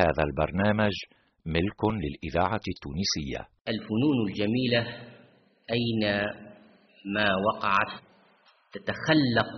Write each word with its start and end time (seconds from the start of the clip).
هذا 0.00 0.22
البرنامج 0.28 0.92
ملك 1.46 1.84
للإذاعة 1.84 2.60
التونسية. 2.74 3.48
الفنون 3.68 4.28
الجميلة 4.28 4.80
أين 5.70 6.02
ما 7.14 7.28
وقعت 7.46 8.02
تتخلق 8.72 9.54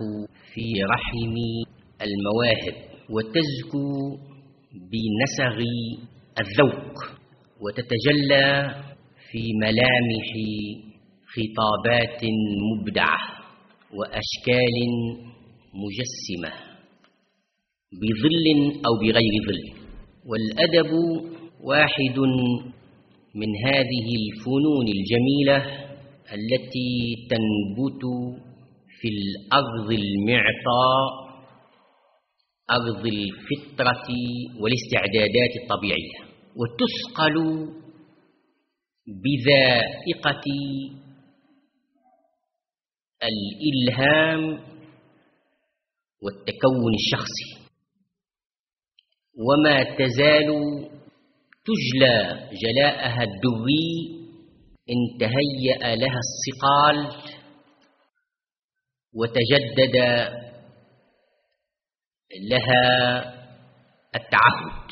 في 0.53 0.83
رحم 0.83 1.35
المواهب 2.01 2.75
وتزكو 3.09 4.17
بنسغ 4.91 5.57
الذوق 6.39 6.93
وتتجلى 7.61 8.75
في 9.31 9.51
ملامح 9.61 10.27
خطابات 11.35 12.21
مبدعة 12.71 13.17
وأشكال 13.93 14.77
مجسمة 15.73 16.53
بظل 17.91 18.45
أو 18.85 18.93
بغير 19.01 19.33
ظل. 19.47 19.84
والأدب 20.25 20.91
واحد 21.61 22.19
من 23.35 23.55
هذه 23.65 24.07
الفنون 24.21 24.87
الجميلة 24.87 25.57
التي 26.33 27.15
تنبت 27.29 28.03
في 29.01 29.07
الأرض 29.07 29.91
المعطاء 29.91 31.25
أرض 32.71 33.05
الفطرة 33.05 34.07
والاستعدادات 34.59 35.53
الطبيعية. 35.63 36.19
وتثقل 36.55 37.35
بذائقة 39.07 40.45
الإلهام 43.23 44.59
والتكون 46.21 46.93
الشخصي. 46.93 47.64
وما 49.37 49.83
تزال 49.83 50.49
تجلى 51.65 52.49
جلاءها 52.63 53.23
الدري 53.23 54.15
إن 54.89 55.17
تهيأ 55.19 55.95
لها 55.95 56.19
الصقال 56.25 56.97
وتجدد 59.13 59.95
لها 62.49 62.85
التعهد. 64.15 64.89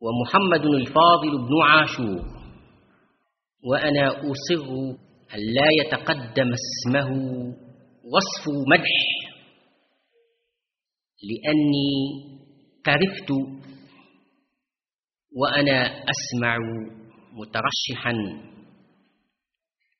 ومحمد 0.00 0.66
الفاضل 0.66 1.38
بن 1.38 1.62
عاشور 1.62 2.24
وأنا 3.64 4.08
أصر 4.08 4.70
أن 5.34 5.38
لا 5.38 5.68
يتقدم 5.80 6.52
اسمه 6.52 7.10
وصف 8.04 8.44
مدح 8.68 8.96
لأني 11.22 11.90
كرفت 12.86 13.30
وأنا 15.36 16.04
أسمع 16.10 16.56
مترشحا 17.32 18.12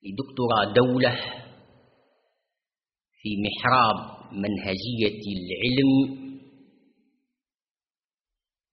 لدكتوراه 0.03 0.73
دولة 0.77 1.15
في 3.23 3.29
محراب 3.47 4.33
منهجية 4.33 5.21
العلم 5.37 6.21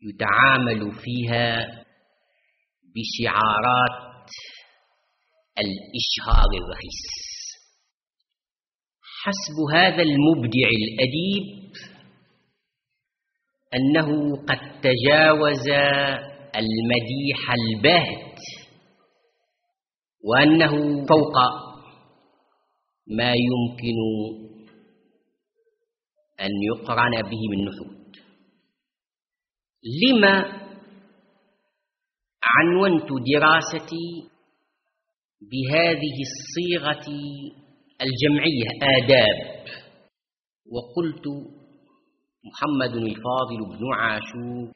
يتعامل 0.01 0.91
فيها 1.03 1.65
بشعارات 2.95 4.29
الإشهار 5.59 6.49
الرخيص. 6.63 7.01
حسب 9.23 9.57
هذا 9.73 10.03
المبدع 10.03 10.69
الأديب 10.69 11.73
أنه 13.73 14.35
قد 14.35 14.81
تجاوز 14.81 15.67
المديح 16.55 17.51
الباهت 17.51 18.39
وأنه 20.23 21.05
فوق 21.05 21.35
ما 23.07 23.33
يمكن 23.33 23.97
أن 26.39 26.49
يقرن 26.63 27.21
به 27.21 27.39
من 27.51 27.65
نحود 27.65 28.15
لما 30.03 30.67
عنونت 32.43 33.09
دراستي 33.33 34.29
بهذه 35.41 36.15
الصيغة 36.29 37.07
الجمعية 38.01 38.69
آداب 38.81 39.65
وقلت 40.71 41.25
محمد 42.45 42.95
الفاضل 42.95 43.77
بن 43.77 43.93
عاشور 43.93 44.73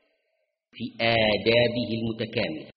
في 0.72 0.84
آدابه 1.02 1.90
المتكاملة. 2.00 2.72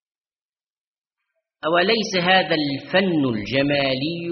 أوليس 1.67 2.17
هذا 2.17 2.55
الفن 2.55 3.25
الجمالي 3.25 4.31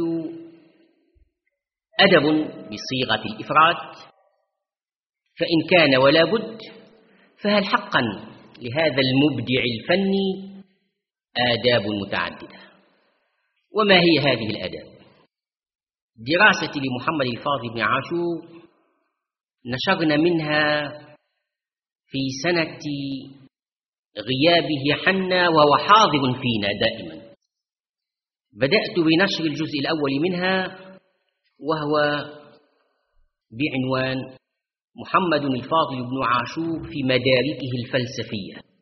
أدب 2.00 2.24
بصيغة 2.46 3.34
الإفراد؟ 3.34 3.76
فإن 5.38 5.68
كان 5.70 5.96
ولا 5.96 6.24
بد 6.24 6.58
فهل 7.42 7.64
حقا 7.64 8.00
لهذا 8.58 9.00
المبدع 9.00 9.62
الفني 9.72 10.62
آداب 11.36 11.86
متعددة؟ 12.06 12.60
وما 13.74 13.94
هي 14.00 14.18
هذه 14.18 14.50
الآداب؟ 14.50 14.92
دراستي 16.16 16.80
لمحمد 16.80 17.26
الفاضل 17.26 17.74
بن 17.74 17.80
عاشور 17.80 18.61
نشرنا 19.66 20.16
منها 20.16 20.88
في 22.06 22.18
سنة 22.42 22.78
غيابه 24.18 25.04
حنا 25.04 25.48
وهو 25.48 25.76
حاضر 25.76 26.40
فينا 26.40 26.68
دائما. 26.80 27.22
بدأت 28.52 28.96
بنشر 28.96 29.44
الجزء 29.44 29.78
الأول 29.80 30.20
منها 30.22 30.78
وهو 31.60 32.24
بعنوان 33.50 34.16
محمد 34.96 35.44
الفاضل 35.44 35.96
بن 36.10 36.22
عاشور 36.22 36.88
في 36.90 37.02
مداركه 37.02 37.70
الفلسفية. 37.84 38.72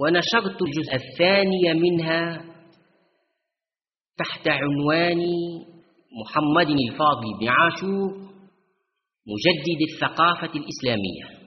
ونشرت 0.00 0.62
الجزء 0.62 0.94
الثاني 0.94 1.74
منها 1.74 2.44
تحت 4.18 4.48
عنوان 4.48 5.18
محمد 6.20 6.70
الفاضل 6.70 7.38
بن 7.40 7.48
عاشور 7.48 8.31
مجدد 9.26 9.80
الثقافة 9.92 10.52
الإسلامية. 10.60 11.42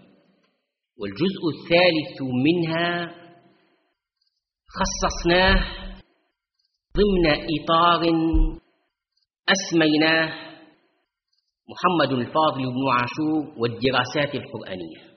والجزء 0.97 1.43
الثالث 1.55 2.21
منها 2.45 3.15
خصصناه 4.67 5.65
ضمن 6.97 7.27
إطار 7.59 8.01
أسميناه 9.49 10.45
محمد 11.69 12.11
الفاضل 12.13 12.63
بن 12.63 12.89
عاشور 12.91 13.59
والدراسات 13.59 14.35
القرآنية. 14.35 15.15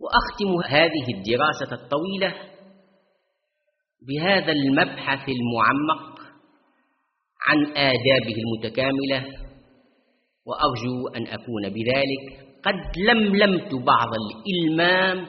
وأختم 0.00 0.70
هذه 0.70 1.06
الدراسة 1.14 1.82
الطويلة 1.82 2.34
بهذا 4.08 4.52
المبحث 4.52 5.28
المعمق 5.28 6.20
عن 7.46 7.66
آدابه 7.66 8.34
المتكاملة 8.38 9.47
وأرجو 10.48 11.08
أن 11.16 11.26
أكون 11.26 11.68
بذلك. 11.68 12.48
قد 12.64 12.98
لملمت 12.98 13.74
بعض 13.74 14.08
الإلمام 14.14 15.26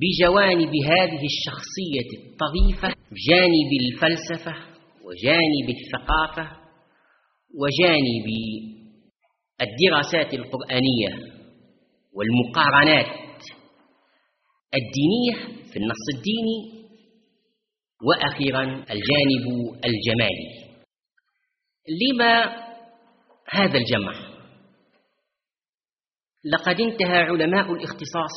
بجوانب 0.00 0.70
هذه 0.76 1.24
الشخصية 1.24 2.08
الطريفة 2.18 2.88
جانب 3.28 3.70
الفلسفة 3.82 4.54
وجانب 5.04 5.68
الثقافة 5.76 6.56
وجانب 7.60 8.26
الدراسات 9.60 10.34
القرآنية 10.34 11.36
والمقارنات 12.12 13.42
الدينية 14.74 15.64
في 15.72 15.76
النص 15.76 16.04
الديني. 16.16 16.86
وأخيرا 18.06 18.62
الجانب 18.64 19.74
الجمالي. 19.84 20.66
لما 21.88 22.65
هذا 23.50 23.78
الجمع. 23.78 24.36
لقد 26.44 26.80
انتهى 26.80 27.18
علماء 27.18 27.72
الاختصاص 27.72 28.36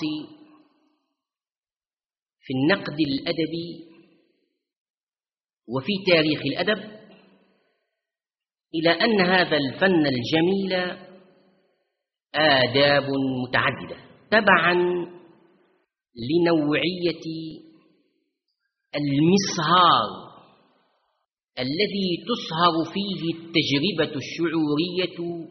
في 2.40 2.54
النقد 2.54 2.98
الأدبي 3.00 3.90
وفي 5.68 5.92
تاريخ 6.08 6.40
الأدب 6.46 7.00
إلى 8.76 8.90
أن 8.90 9.22
هذا 9.22 9.58
الفن 9.58 10.06
الجميل 10.06 10.98
آداب 12.36 13.08
متعددة 13.44 13.98
تبعا 14.32 14.74
لنوعية 16.16 17.26
المصهار 18.96 20.29
الذي 21.60 22.26
تصهر 22.30 22.94
فيه 22.94 23.22
التجربة 23.36 24.20
الشعورية 24.20 25.48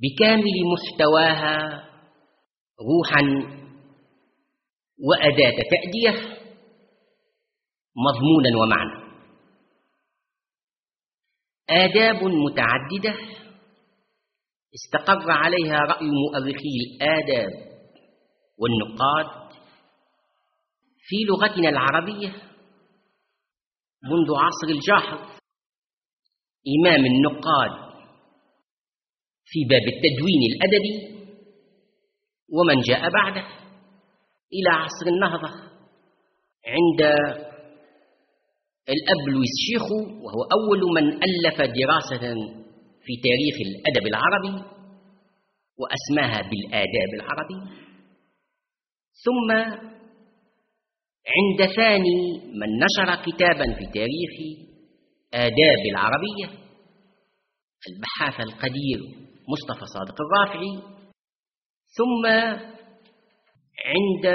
بكامل 0.00 0.56
محتواها 0.72 1.88
روحا 2.80 3.22
وأداة 4.98 5.62
تأدية 5.70 6.38
مضمونا 7.96 8.62
ومعنى. 8.62 9.08
آداب 11.70 12.24
متعددة 12.24 13.14
استقر 14.74 15.30
عليها 15.30 15.78
رأي 15.78 16.06
مؤرخي 16.06 16.76
الآداب 16.86 17.50
والنقاد 18.58 19.52
في 20.98 21.16
لغتنا 21.28 21.68
العربية 21.68 22.47
منذ 24.02 24.28
عصر 24.36 24.68
الجاحظ 24.68 25.38
إمام 26.76 27.06
النقاد 27.06 27.88
في 29.44 29.64
باب 29.70 29.82
التدوين 29.82 30.42
الأدبي 30.52 31.18
ومن 32.52 32.80
جاء 32.80 33.10
بعده 33.10 33.46
إلى 34.52 34.70
عصر 34.70 35.06
النهضة 35.06 35.48
عند 36.66 37.00
الأب 38.88 39.28
لويس 39.28 39.54
شيخو 39.66 40.24
وهو 40.24 40.42
أول 40.42 40.80
من 40.94 41.12
ألف 41.12 41.56
دراسة 41.60 42.34
في 43.04 43.12
تاريخ 43.26 43.56
الأدب 43.66 44.06
العربي 44.06 44.64
وأسماها 45.78 46.50
بالآداب 46.50 47.10
العربي. 47.14 47.78
ثم 49.24 49.48
عند 51.36 51.72
ثاني 51.76 52.40
من 52.54 52.68
نشر 52.78 53.22
كتابا 53.22 53.64
في 53.78 53.86
تاريخ 53.94 54.58
آداب 55.34 55.82
العربية 55.90 56.58
البحاث 57.88 58.40
القدير 58.40 59.00
مصطفى 59.48 59.86
صادق 59.94 60.16
الرافعي. 60.20 60.98
ثم 61.96 62.26
عند 63.84 64.26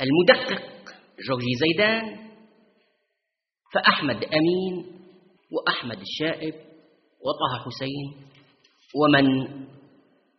المدقق 0.00 0.62
جورجي 1.28 1.54
زيدان 1.60 2.26
فأحمد 3.74 4.24
أمين 4.24 4.86
وأحمد 5.52 5.98
الشائب 6.00 6.54
وطه 7.26 7.64
حسين 7.64 8.28
ومن 8.94 9.26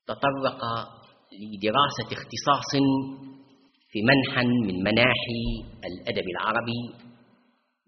تطرق 0.08 0.62
لدراسة 1.34 2.08
اختصاص 2.12 2.72
في 3.98 4.04
منحا 4.04 4.44
من 4.44 4.84
مناحي 4.84 5.44
الأدب 5.86 6.28
العربي 6.30 6.82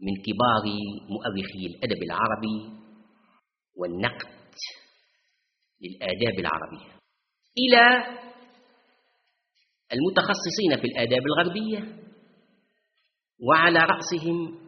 من 0.02 0.14
كبار 0.26 0.66
مؤرخي 1.10 1.66
الأدب 1.66 2.04
العربي 2.04 2.60
والنقد 3.76 4.56
للآداب 5.82 6.40
العربية. 6.40 7.00
إلى 7.58 7.84
المتخصصين 9.94 10.82
في 10.82 10.88
الآداب 10.88 11.22
الغربية 11.26 11.82
وعلى 13.48 13.80
رأسهم 13.80 14.60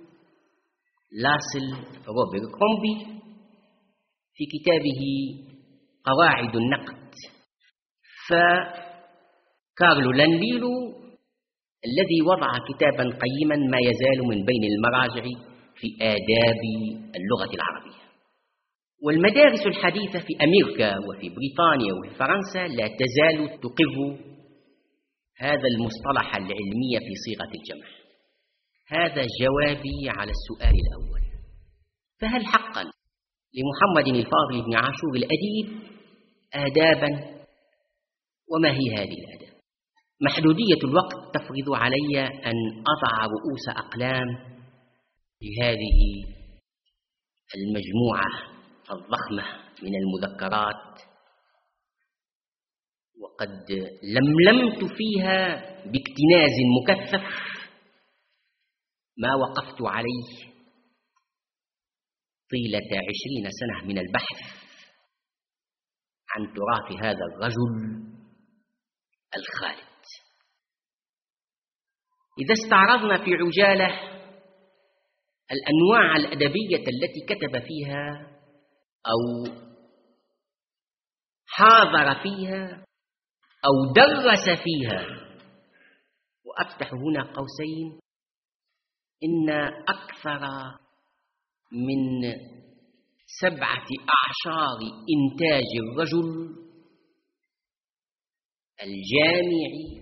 لاسل 1.11 1.67
روبر 2.07 2.51
كرومبي 2.51 3.21
في 4.33 4.45
كتابه 4.45 5.01
قواعد 6.05 6.55
النقد. 6.55 7.13
فكارلو 8.29 10.11
لانليلو 10.11 11.00
الذي 11.85 12.21
وضع 12.21 12.51
كتابا 12.69 13.03
قيما 13.03 13.55
ما 13.55 13.77
يزال 13.89 14.27
من 14.27 14.45
بين 14.45 14.63
المراجع 14.63 15.23
في 15.75 15.87
آداب 16.01 16.61
اللغة 17.15 17.53
العربية. 17.55 18.01
والمدارس 19.03 19.67
الحديثة 19.67 20.19
في 20.19 20.33
أمريكا 20.43 20.97
وفي 20.97 21.29
بريطانيا 21.29 21.93
وفي 21.93 22.15
فرنسا 22.15 22.67
لا 22.67 22.87
تزال 22.87 23.59
تقر 23.59 24.17
هذا 25.37 25.67
المصطلح 25.75 26.35
العلمي 26.35 26.99
في 26.99 27.13
صيغة 27.25 27.51
الجمع. 27.59 27.87
هذا 28.87 29.25
جوابي 29.41 30.09
على 30.09 30.31
السؤال 30.31 30.75
الأول. 30.85 31.21
فهل 32.19 32.45
حقا 32.45 32.83
لمحمد 33.57 34.07
الفاضل 34.07 34.65
بن 34.65 34.75
عاشور 34.75 35.15
الأديب 35.15 35.81
آدابا؟ 36.53 37.41
وما 38.51 38.71
هي 38.71 38.95
هذه 38.95 39.13
الآداب؟ 39.13 39.50
محدودية 40.21 40.81
الوقت 40.83 41.35
تفرض 41.35 41.73
علي 41.73 42.19
أن 42.27 42.55
أضع 42.93 43.25
رؤوس 43.25 43.69
أقلام 43.69 44.27
لهذه 45.41 45.99
المجموعة 47.55 48.27
الضخمة 48.91 49.61
من 49.83 49.95
المذكرات 49.95 51.01
وقد 53.21 53.71
لملمت 54.03 54.93
فيها 54.97 55.55
باكتناز 55.85 56.55
مكثف 56.81 57.51
ما 59.17 59.35
وقفت 59.35 59.81
عليه 59.81 60.51
طيلة 62.51 62.89
عشرين 63.09 63.49
سنة 63.51 63.87
من 63.87 63.97
البحث 63.97 64.61
عن 66.29 66.53
تراث 66.53 67.03
هذا 67.03 67.25
الرجل 67.33 68.01
الخالد. 69.37 69.90
إذا 72.45 72.53
استعرضنا 72.53 73.25
في 73.25 73.31
عجالة 73.33 74.11
الأنواع 75.51 76.15
الأدبية 76.15 76.77
التي 76.77 77.25
كتب 77.27 77.59
فيها 77.59 78.27
أو 79.07 79.53
حاضر 81.47 82.23
فيها 82.23 82.85
أو 83.65 83.93
درس 83.95 84.59
فيها. 84.63 85.05
وأفتح 86.45 86.93
هنا 86.93 87.23
قوسين. 87.33 87.99
إن 89.23 89.49
أكثر 89.87 90.47
من 91.71 92.21
سبعة 93.41 93.87
أعشار 94.17 94.79
إنتاج 95.15 95.69
الرجل 95.83 96.55
الجامعي 98.81 100.00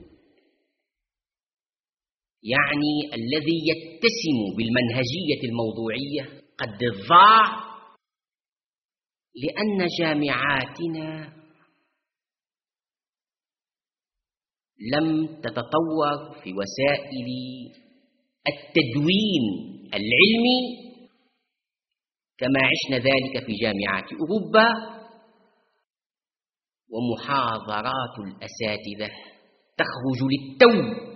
يعني 2.43 3.13
الذي 3.13 3.57
يتسم 3.69 4.55
بالمنهجية 4.57 5.49
الموضوعية 5.49 6.41
قد 6.57 6.79
ضاع 7.09 7.69
لأن 9.35 9.87
جامعاتنا 9.99 11.39
لم 14.93 15.27
تتطور 15.41 16.41
في 16.43 16.53
وسائل 16.53 17.27
التدوين 18.47 19.45
العلمي 19.93 20.89
كما 22.37 22.59
عشنا 22.59 22.97
ذلك 22.97 23.45
في 23.45 23.53
جامعات 23.53 24.05
أوروبا 24.13 24.99
ومحاضرات 26.89 28.15
الأساتذة 28.19 29.15
تخرج 29.77 30.19
للتو. 30.31 31.08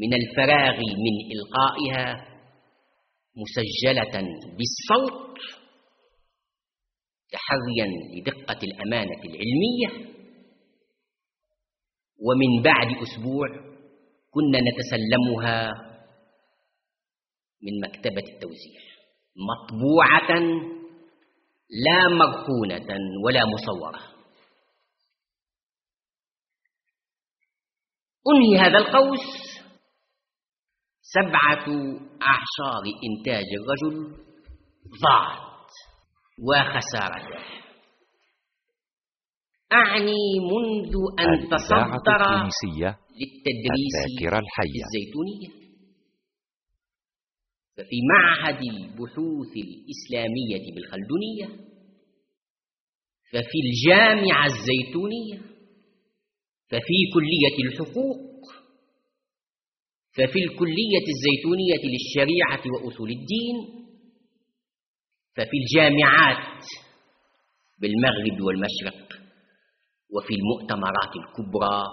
من 0.00 0.14
الفراغ 0.14 0.76
من 0.78 1.14
إلقائها 1.32 2.26
مسجلة 3.36 4.22
بالصوت 4.56 5.38
تحريا 7.32 7.86
لدقة 8.14 8.58
الأمانة 8.62 9.22
العلمية. 9.24 10.10
ومن 12.18 12.62
بعد 12.62 12.86
أسبوع 13.02 13.48
كنا 14.30 14.60
نتسلمها 14.60 15.72
من 17.62 17.80
مكتبة 17.88 18.32
التوزيع 18.34 18.80
مطبوعة 19.36 20.40
لا 21.70 22.08
مرهونة 22.08 22.96
ولا 23.24 23.40
مصورة. 23.46 24.00
أنهي 28.28 28.58
هذا 28.58 28.78
القوس؟ 28.78 29.49
سبعة 31.14 31.66
أعشار 32.22 32.82
إنتاج 33.08 33.44
الرجل 33.60 34.16
ضاعت 35.04 35.70
وخسارته 36.48 37.60
أعني 39.72 40.22
منذ 40.52 40.94
أن 41.20 41.48
تصدر 41.48 42.48
للتدريس 43.20 43.96
الحية. 44.38 44.82
الزيتونية. 44.86 45.60
ففي 47.76 47.96
معهد 48.12 48.60
البحوث 48.62 49.52
الإسلامية 49.56 50.74
بالخلدونية. 50.74 51.46
ففي 53.32 53.58
الجامعة 53.66 54.46
الزيتونية. 54.46 55.38
ففي 56.70 56.98
كلية 57.14 57.56
الحقوق. 57.66 58.59
ففي 60.16 60.38
الكلية 60.38 61.04
الزيتونية 61.14 61.82
للشريعة 61.92 62.62
وأصول 62.72 63.10
الدين 63.10 63.56
ففي 65.36 65.56
الجامعات 65.62 66.64
بالمغرب 67.80 68.40
والمشرق 68.40 69.20
وفي 70.10 70.34
المؤتمرات 70.34 71.12
الكبرى 71.16 71.84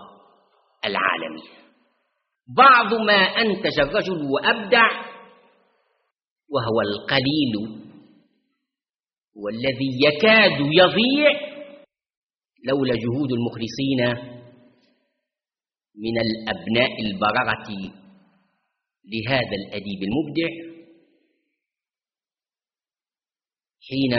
العالمية. 0.85 1.57
بعض 2.57 2.93
ما 2.93 3.13
أنتج 3.41 3.79
الرجل 3.79 4.21
وأبدع 4.31 4.89
وهو 6.49 6.81
القليل 6.81 7.83
والذي 9.35 9.89
يكاد 10.07 10.59
يضيع 10.59 11.57
لولا 12.67 12.93
جهود 12.95 13.31
المخلصين 13.31 14.01
من 15.95 16.15
الأبناء 16.21 17.01
البررة 17.01 17.93
لهذا 19.13 19.55
الأديب 19.65 19.99
المبدع 20.03 20.49
حين 23.89 24.13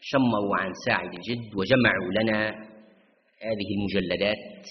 شمروا 0.00 0.56
عن 0.56 0.72
ساعد 0.86 1.14
الجد 1.14 1.54
وجمعوا 1.56 2.12
لنا 2.22 2.48
هذه 3.42 3.68
المجلدات 3.76 4.66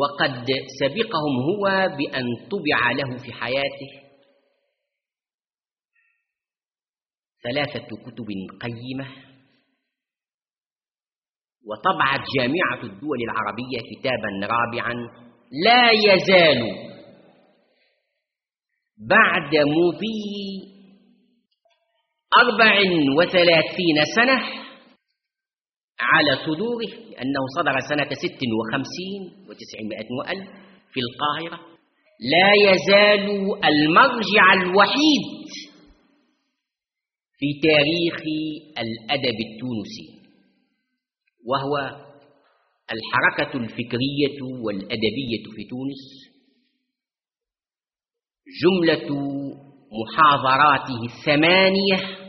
وقد 0.00 0.46
سبقهم 0.80 1.34
هو 1.50 1.96
بأن 1.96 2.26
طبع 2.50 2.92
له 2.92 3.16
في 3.24 3.32
حياته 3.32 4.02
ثلاثة 7.42 7.86
كتب 7.96 8.26
قيمة 8.60 9.08
وطبعت 11.66 12.20
جامعة 12.38 12.82
الدول 12.92 13.18
العربية 13.22 13.96
كتابا 13.96 14.46
رابعا 14.46 14.94
لا 15.52 15.90
يزال 15.90 16.60
بعد 19.08 19.54
مضي 19.56 20.72
أربع 22.42 22.74
وثلاثين 23.18 23.96
سنة 24.16 24.38
على 26.00 26.36
صدوره 26.46 27.10
لأنه 27.10 27.40
صدر 27.56 27.80
سنة 27.88 28.08
ست 28.14 28.40
وخمسين 28.58 29.46
وتسعمائة 29.48 30.06
وألف 30.18 30.48
في 30.92 31.00
القاهرة. 31.00 31.66
لا 32.20 32.72
يزال 32.72 33.26
المرجع 33.64 34.52
الوحيد 34.62 35.24
في 37.38 37.46
تاريخ 37.62 38.16
الأدب 38.78 39.36
التونسي 39.40 40.22
وهو 41.46 42.02
الحركة 42.90 43.56
الفكرية 43.58 44.42
والأدبية 44.64 45.44
في 45.56 45.64
تونس 45.64 46.32
جملة 48.62 49.08
محاضراته 49.92 51.04
الثمانية 51.04 52.22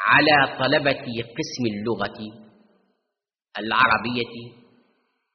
على 0.00 0.58
طلبة 0.58 1.22
قسم 1.22 1.66
اللغة 1.66 2.46
العربية 3.58 4.56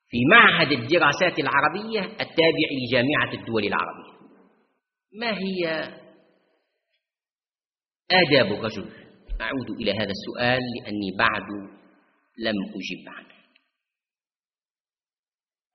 في 0.10 0.18
معهد 0.32 0.72
الدراسات 0.72 1.40
العربية 1.40 2.00
التابع 2.00 2.68
لجامعة 2.72 3.34
الدول 3.34 3.64
العربية. 3.64 4.12
ما 5.20 5.38
هي 5.38 5.84
آداب 8.12 8.52
الرجل؟ 8.52 8.90
أعود 9.42 9.70
إلى 9.82 9.92
هذا 9.92 10.12
السؤال 10.12 10.62
لأني 10.76 11.12
بعد 11.18 11.48
لم 12.38 12.56
أجب 12.76 13.10
عنه. 13.10 13.41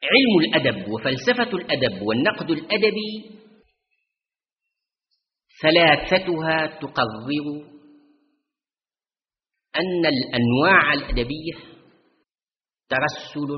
علم 0.05 0.39
الأدب 0.45 0.93
وفلسفة 0.93 1.57
الأدب 1.59 2.03
والنقد 2.03 2.51
الأدبي 2.51 3.37
ثلاثتها 5.63 6.67
تقرر 6.81 7.77
أن 9.77 10.07
الأنواع 10.07 10.93
الأدبية 10.93 11.55
ترسل 12.89 13.51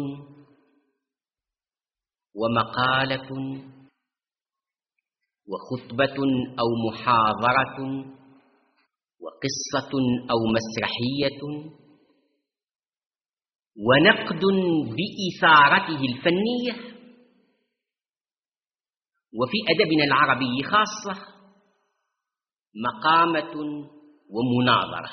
ومقالة 2.35 3.30
وخطبة 5.49 6.16
أو 6.61 6.68
محاضرة 6.90 7.78
وقصة 9.21 9.92
أو 10.30 10.38
مسرحية 10.57 11.40
ونقد 13.78 14.40
بإثارته 14.97 16.00
الفنية 16.00 16.99
وفي 19.35 19.58
أدبنا 19.68 20.04
العربي 20.04 20.62
خاصة 20.62 21.26
مقامة 22.75 23.54
ومناظرة. 24.30 25.11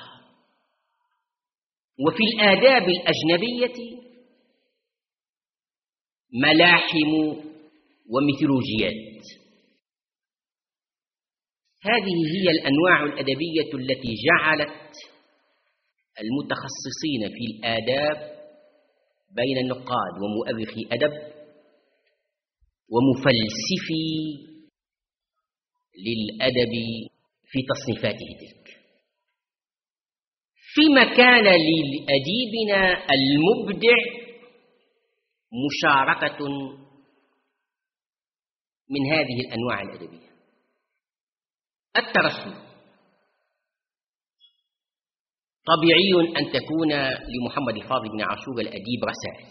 وفي 2.07 2.23
الآداب 2.33 2.89
الأجنبية 2.89 3.95
ملاحم 6.33 7.11
وميثولوجيات. 8.09 9.23
هذه 11.81 12.17
هي 12.35 12.49
الأنواع 12.51 13.03
الأدبية 13.03 13.73
التي 13.73 14.15
جعلت 14.25 14.91
المتخصصين 16.21 17.29
في 17.29 17.45
الآداب 17.57 18.34
بين 19.35 19.57
النقاد 19.57 20.13
ومؤرخي 20.21 20.87
أدب 20.91 21.13
ومفلسفي 22.93 24.07
للأدب 26.05 26.73
في 27.45 27.59
تصنيفاته 27.69 28.25
تلك. 28.39 28.65
فيما 30.73 31.03
كان 31.03 31.43
لأديبنا 31.43 33.05
المبدع 33.13 33.97
مشاركة 35.65 36.45
من 38.89 39.11
هذه 39.11 39.39
الأنواع 39.47 39.81
الأدبية. 39.81 40.29
الترسل. 41.97 42.64
طبيعي 45.71 46.37
أن 46.37 46.51
تكون 46.51 46.91
لمحمد 47.33 47.75
الفاضل 47.75 48.09
بن 48.09 48.21
عاشور 48.21 48.59
الأديب 48.61 49.01
رسائل. 49.03 49.47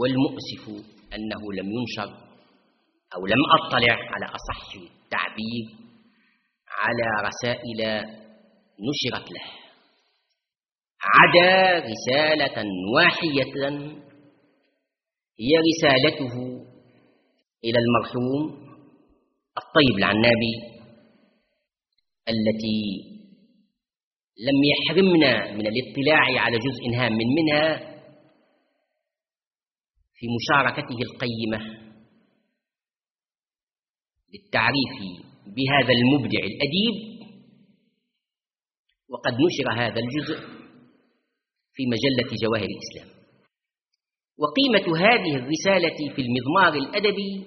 والمؤسف 0.00 0.86
أنه 1.14 1.52
لم 1.52 1.72
ينشر 1.72 2.10
أو 3.14 3.26
لم 3.26 3.42
أطلع 3.60 3.92
على 3.92 4.26
أصح 4.26 4.74
التعبير 4.74 5.64
على 6.68 7.28
رسائل 7.28 8.06
نشرت 8.88 9.30
له. 9.32 9.44
عدا 11.02 11.78
رسالة 11.78 12.64
واحية 12.94 13.54
هي 15.40 15.52
رسالته 15.70 16.34
إلى 17.64 17.78
المرحوم 17.78 18.62
الطيب 19.58 19.98
العنابي 19.98 20.54
التي 22.28 23.11
لم 24.38 24.58
يحرمنا 24.72 25.52
من 25.52 25.66
الاطلاع 25.66 26.42
على 26.42 26.58
جزء 26.58 26.96
هام 26.98 27.12
من 27.12 27.26
منها 27.38 27.92
في 30.14 30.26
مشاركته 30.36 30.96
القيمة 31.02 31.82
للتعريف 34.34 35.22
بهذا 35.46 35.92
المبدع 35.92 36.38
الأديب 36.38 37.12
وقد 39.08 39.32
نشر 39.32 39.72
هذا 39.82 40.00
الجزء 40.00 40.38
في 41.74 41.82
مجلة 41.86 42.36
جواهر 42.42 42.68
الإسلام. 42.68 43.22
وقيمة 44.38 44.98
هذه 44.98 45.36
الرسالة 45.36 46.14
في 46.14 46.22
المضمار 46.22 46.74
الأدبي 46.74 47.46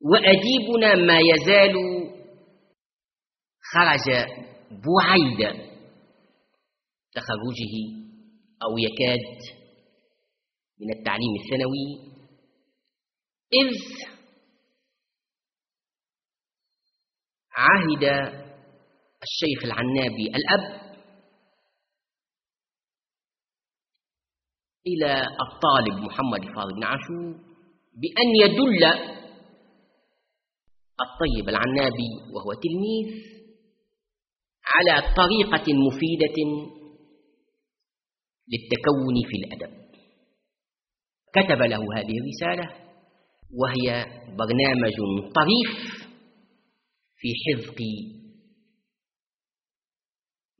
وأديبنا 0.00 0.94
ما 0.94 1.18
يزال 1.18 1.74
خرج 3.72 4.26
بعيد. 4.80 5.64
تخرجه 7.12 7.74
أو 8.62 8.78
يكاد 8.78 9.38
من 10.80 10.98
التعليم 10.98 11.34
الثانوي. 11.44 12.14
إذ 13.52 14.04
عهد 17.52 18.04
الشيخ 19.22 19.64
العنابي 19.64 20.26
الأب 20.26 20.84
إلى 24.86 25.26
الطالب 25.40 26.04
محمد 26.04 26.42
الفاضل 26.42 26.74
بن 26.74 26.84
عاشور 26.84 27.34
بأن 27.94 28.28
يدل 28.42 28.84
الطيب 31.00 31.48
العنابي 31.48 32.10
وهو 32.34 32.52
تلميذ 32.52 33.34
على 34.64 35.14
طريقة 35.14 35.74
مفيدة 35.74 36.38
للتكون 38.48 39.14
في 39.28 39.36
الأدب. 39.36 39.84
كتب 41.32 41.62
له 41.62 41.78
هذه 41.96 42.14
الرسالة 42.18 42.84
وهي 43.60 44.04
برنامج 44.26 44.96
طريف 45.34 46.04
في 47.16 47.28
حذق 47.46 47.78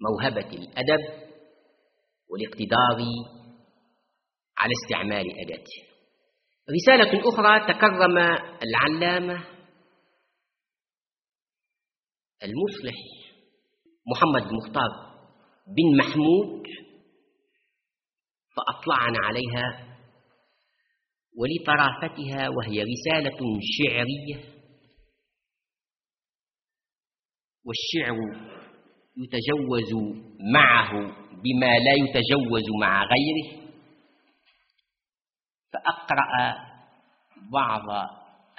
موهبة 0.00 0.50
الأدب 0.56 1.25
والاقتدار 2.30 2.99
على 4.58 4.73
استعمال 4.84 5.40
أداته. 5.40 5.82
رسالة 6.70 7.28
أخرى 7.28 7.75
تكرم 7.75 8.18
العلامة 8.62 9.46
المصلح 12.42 13.24
محمد 14.06 14.52
مختار 14.52 14.90
بن 15.66 15.96
محمود 15.99 16.66
فأطلعنا 18.56 19.18
عليها 19.26 19.96
ولطرافتها 21.37 22.49
وهي 22.49 22.82
رسالة 22.82 23.38
شعرية. 23.62 24.54
والشعر 27.66 28.16
يتجوز 29.16 30.14
معه 30.54 30.90
بما 31.30 31.78
لا 31.78 31.94
يتجوز 31.99 32.64
مع 32.80 33.02
غيره. 33.04 33.64
فأقرأ 35.73 36.54
بعض 37.52 38.08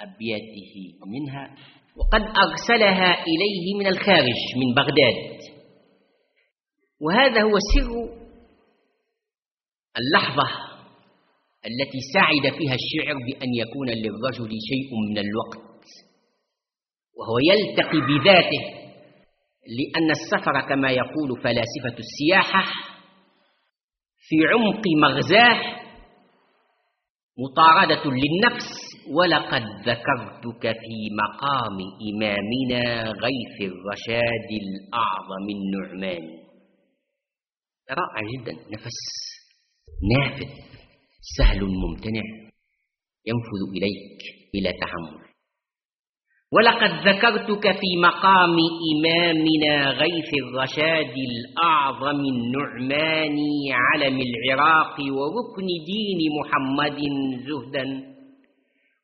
أبياته 0.00 0.74
منها. 1.06 1.56
وقد 1.96 2.22
أرسلها 2.22 3.24
إليه 3.24 3.78
من 3.78 3.86
الخارج 3.86 4.40
من 4.56 4.74
بغداد. 4.74 5.35
وهذا 7.00 7.42
هو 7.42 7.58
سر 7.74 7.90
اللحظة 9.98 10.48
التي 11.66 11.98
سعد 12.14 12.52
فيها 12.58 12.74
الشعر 12.74 13.14
بأن 13.26 13.54
يكون 13.54 13.88
للرجل 13.88 14.50
شيء 14.68 14.90
من 15.10 15.18
الوقت 15.18 15.66
وهو 17.18 17.38
يلتقي 17.38 18.00
بذاته 18.00 18.86
لأن 19.78 20.10
السفر 20.10 20.68
كما 20.68 20.90
يقول 20.90 21.42
فلاسفة 21.42 21.98
السياحة 21.98 22.64
في 24.18 24.36
عمق 24.52 24.82
مغزاه 25.02 25.86
مطاردة 27.38 28.02
للنفس 28.10 28.70
ولقد 29.10 29.62
ذكرتك 29.88 30.62
في 30.62 30.98
مقام 31.22 31.78
إمامنا 32.10 33.10
غيث 33.10 33.72
الرشاد 33.72 34.48
الأعظم 34.62 35.46
النعمان. 35.56 36.45
رائع 37.90 38.20
جدا. 38.32 38.52
نفس 38.52 38.98
نافذ 40.12 40.50
سهل 41.38 41.60
ممتنع 41.64 42.22
ينفذ 43.26 43.60
إليك 43.76 44.20
بلا 44.54 44.72
تحمل. 44.80 45.26
ولقد 46.52 47.08
ذكرتك 47.08 47.72
في 47.72 47.96
مقام 48.02 48.56
إمامنا 48.92 49.90
غيث 49.90 50.30
الرشاد 50.44 51.14
الأعظم 51.16 52.20
النعماني 52.20 53.72
علم 53.72 54.20
العراق 54.20 54.96
وركن 55.00 55.66
دين 55.86 56.20
محمد 56.40 56.98
زهدا 57.46 58.16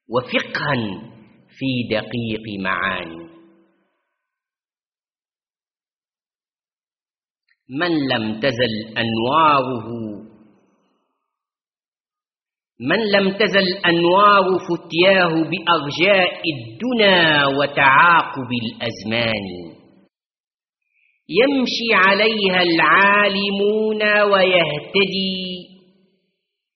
وفقها 0.08 1.12
في 1.48 1.88
دقيق 1.90 2.60
معاني. 2.60 3.11
من 7.80 8.08
لم 8.08 8.40
تزل 8.40 8.98
أنواره. 8.98 9.88
من 12.80 12.98
لم 13.10 13.32
تزل 13.32 13.76
أنوار 13.86 14.58
فتياه 14.58 15.28
بأرجاء 15.28 16.40
الدنا 16.56 17.46
وتعاقب 17.46 18.48
الأزمان. 18.64 19.74
يمشي 21.28 22.08
عليها 22.08 22.62
العالمون 22.62 24.02
ويهتدي. 24.32 25.68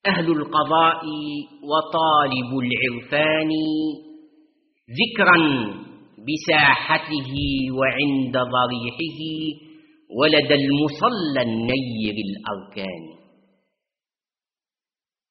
أهل 0.07 0.31
القضاء 0.31 1.03
وطالب 1.63 2.59
العرفان. 2.59 3.51
ذكرا 4.91 5.39
بساحته 6.19 7.33
وعند 7.79 8.33
ضريحه. 8.33 9.66
ولدى 10.11 10.55
المصلى 10.55 11.43
النير 11.43 12.15
الأركان 12.29 13.17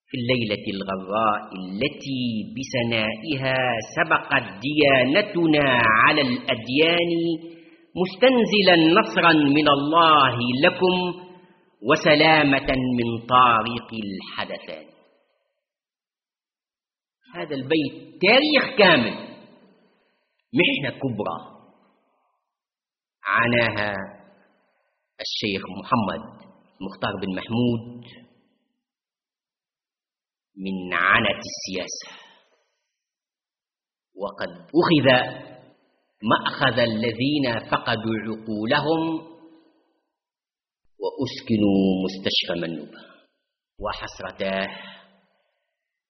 في 0.07 0.17
الليلة 0.17 0.65
الغراء 0.75 1.43
التي 1.55 2.53
بسنائها 2.55 3.57
سبقت 3.95 4.43
ديانتنا 4.61 5.81
على 5.83 6.21
الأديان 6.21 7.11
مستنزلا 7.95 9.01
نصرا 9.01 9.33
من 9.33 9.67
الله 9.69 10.37
لكم 10.63 11.25
وسلامة 11.81 12.75
من 12.97 13.27
طارق 13.27 13.89
الحدثان. 13.93 14.85
هذا 17.33 17.55
البيت 17.55 18.21
تاريخ 18.21 18.77
كامل 18.77 19.13
محنة 20.53 20.99
كبرى 20.99 21.55
عناها 23.23 23.95
الشيخ 25.21 25.61
محمد 25.79 26.45
مختار 26.81 27.11
بن 27.21 27.35
محمود 27.35 28.05
من 30.57 30.93
عنة 30.93 31.39
السياسة. 31.39 32.25
وقد 34.15 34.49
أخذ 34.49 35.07
مأخذ 36.23 36.79
الذين 36.79 37.69
فقدوا 37.71 38.15
عقولهم 38.27 39.01
وأسكنوا 40.99 42.03
مستشفى 42.05 42.61
منوبة 42.61 42.99
وحسرتاه 43.79 44.67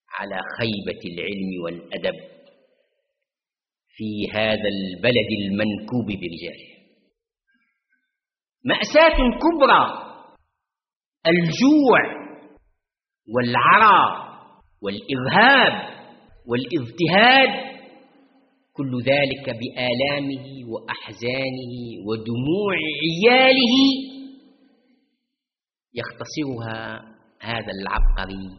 على 0.09 0.39
خيبة 0.59 1.01
العلم 1.13 1.63
والأدب 1.63 2.19
في 3.87 4.31
هذا 4.33 4.69
البلد 4.69 5.29
المنكوب 5.41 6.05
برجاله 6.05 6.74
مأساة 8.65 9.17
كبرى. 9.17 10.05
الجوع 11.27 11.99
والعرى 13.35 14.25
والإرهاب 14.81 15.95
والإضطهاد 16.47 17.75
كل 18.73 19.01
ذلك 19.03 19.45
بآلامه 19.59 20.69
وأحزانه 20.71 21.73
ودموع 22.07 22.75
عياله. 23.03 23.75
يختصرها 25.93 27.01
هذا 27.41 27.71
العبقري 27.81 28.49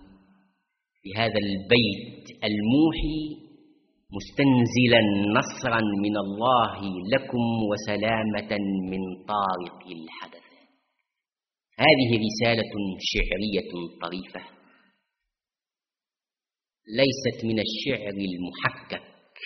في 1.03 1.15
هذا 1.17 1.39
البيت 1.39 2.45
الموحي 2.45 3.46
مستنزلا 4.11 5.01
نصرا 5.39 5.81
من 5.81 6.17
الله 6.17 6.81
لكم 7.15 7.45
وسلامة 7.71 8.59
من 8.91 9.25
طارق 9.27 9.87
الحدث. 9.87 10.47
هذه 11.79 12.11
رسالة 12.27 12.73
شعرية 13.01 13.71
طريفة 14.03 14.57
ليست 16.87 17.45
من 17.45 17.59
الشعر 17.61 18.15
المحكك 18.31 19.39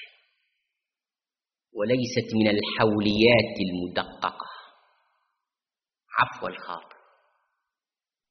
وليست 1.73 2.35
من 2.35 2.49
الحوليات 2.49 3.57
المدققة. 3.69 4.47
عفو 6.19 6.47
الخاطر 6.47 6.97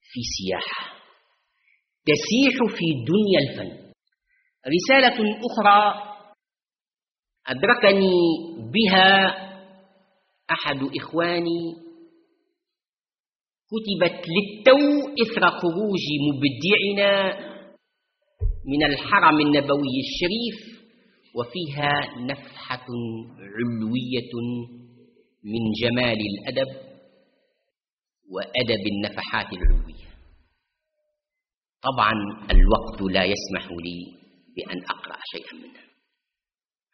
في 0.02 0.20
سياحة. 0.38 1.00
تسيح 2.06 2.78
في 2.78 2.86
دنيا 3.12 3.40
الفن. 3.50 3.94
رسالة 4.68 5.40
أخرى 5.46 6.09
أدركني 7.50 8.14
بها 8.74 9.28
أحد 10.52 10.80
إخواني 10.98 11.76
كتبت 13.70 14.26
للتو 14.36 14.80
إثر 15.22 15.50
خروج 15.50 16.06
مبدعنا 16.28 17.40
من 18.66 18.84
الحرم 18.84 19.40
النبوي 19.40 19.96
الشريف 20.06 20.80
وفيها 21.36 22.18
نفحة 22.20 22.88
علوية 23.40 24.32
من 25.44 25.72
جمال 25.82 26.18
الأدب 26.32 26.72
وأدب 28.32 28.84
النفحات 28.88 29.54
العلوية. 29.54 30.10
طبعا 31.82 32.14
الوقت 32.52 33.02
لا 33.02 33.24
يسمح 33.24 33.72
لي 33.72 34.00
بأن 34.56 34.84
أقرأ 34.90 35.18
شيئا 35.32 35.54
منها. 35.54 35.89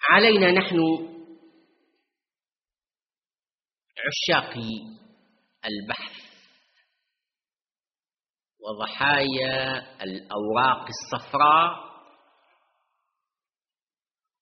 علينا 0.10 0.52
نحن 0.52 0.78
عشاق 4.06 4.54
البحث 5.66 6.26
وضحايا 8.60 9.78
الأوراق 10.04 10.88
الصفراء 10.88 11.86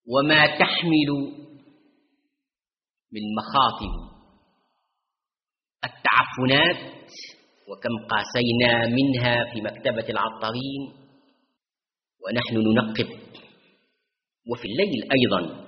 وما 0.08 0.45
تحمل 0.60 1.10
من 3.12 3.21
مخاطر 3.38 4.13
التعفنات 5.84 7.12
وكم 7.67 8.08
قاسينا 8.10 8.88
منها 8.88 9.54
في 9.54 9.62
مكتبة 9.62 10.10
العطارين 10.10 10.82
ونحن 12.26 12.56
ننقب 12.58 13.19
وفي 14.47 14.65
الليل 14.67 15.03
أيضا 15.12 15.63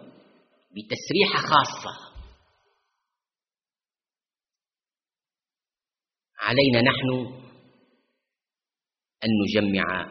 بتسريحة 0.71 1.39
خاصة. 1.49 2.15
علينا 6.38 6.81
نحن 6.81 7.09
أن 9.23 9.29
نجمع 9.45 10.05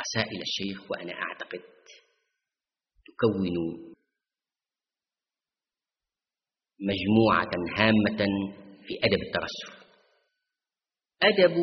رسائل 0.00 0.42
الشيخ 0.42 0.90
وأنا 0.90 1.12
أعتقد 1.12 1.62
تكون 3.06 3.56
مجموعة 6.80 7.50
هامة 7.76 8.26
في 8.86 8.94
أدب 9.04 9.22
الترسل. 9.22 9.86
أدب 11.22 11.56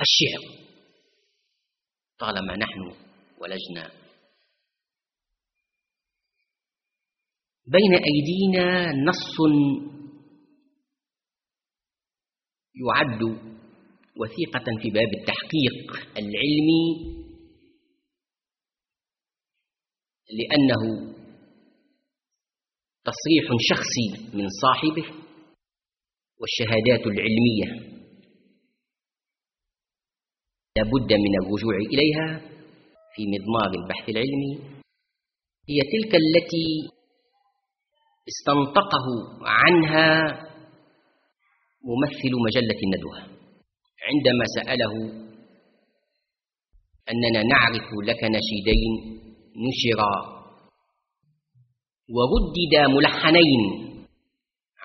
الشعر. 0.00 0.68
طالما 2.18 2.56
نحن 2.56 2.96
ولجنا 3.38 3.97
بين 7.76 7.94
أيدينا 7.94 8.92
نص 8.92 9.36
يعد 12.74 13.22
وثيقة 14.20 14.64
في 14.82 14.90
باب 14.90 15.10
التحقيق 15.20 16.08
العلمي 16.18 17.18
لأنه 20.38 20.82
تصريح 23.04 23.44
شخصي 23.70 24.36
من 24.36 24.46
صاحبه 24.62 25.06
والشهادات 26.40 27.06
العلمية. 27.06 27.88
لابد 30.76 31.12
من 31.12 31.34
الرجوع 31.42 31.76
إليها 31.76 32.40
في 33.14 33.22
مضمار 33.26 33.70
البحث 33.82 34.08
العلمي. 34.08 34.54
هي 35.68 35.78
تلك 35.92 36.14
التي 36.14 36.97
استنطقه 38.30 39.06
عنها 39.42 40.10
ممثل 41.88 42.32
مجلة 42.46 42.78
الندوة. 42.86 43.18
عندما 44.08 44.44
سأله 44.56 44.92
أننا 47.10 47.42
نعرف 47.42 47.88
لك 48.04 48.24
نشيدين 48.24 48.92
نشرا. 49.66 50.38
ورددا 52.16 52.86
ملحنين 52.96 53.62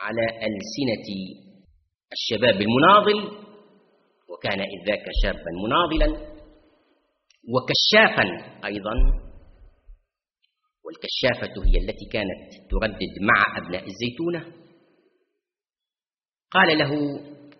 على 0.04 0.26
ألسنة 0.48 1.08
الشباب 2.12 2.62
المناضل 2.62 3.44
وكان 4.30 4.60
إذ 4.60 4.80
ذاك 4.88 5.06
شابا 5.24 5.52
مناضلا 5.64 6.34
وكشافا 7.54 8.26
أيضا. 8.66 9.23
والكشافة 10.86 11.64
هي 11.66 11.78
التي 11.78 12.06
كانت 12.12 12.70
تردد 12.72 13.14
مع 13.22 13.58
أبناء 13.58 13.84
الزيتونة. 13.88 14.64
قال 16.52 16.78
له 16.78 16.92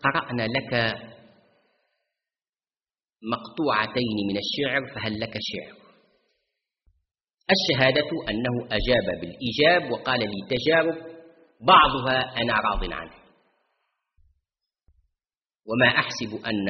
قرأنا 0.04 0.48
لك 0.48 0.74
مقطوعتين 3.32 4.18
من 4.30 4.38
الشعر 4.38 4.96
فهل 4.96 5.20
لك 5.20 5.34
شعر؟ 5.34 5.84
الشهادة 7.52 8.10
أنه 8.30 8.66
أجاب 8.66 9.22
بالإيجاب 9.22 9.92
وقال 9.92 10.20
لي 10.20 10.58
تجارب 10.58 10.96
بعضها 11.62 12.42
أنا 12.42 12.54
راض 12.54 12.92
عنه. 12.92 13.24
وما 15.66 15.88
أحسب 15.88 16.46
أن 16.46 16.70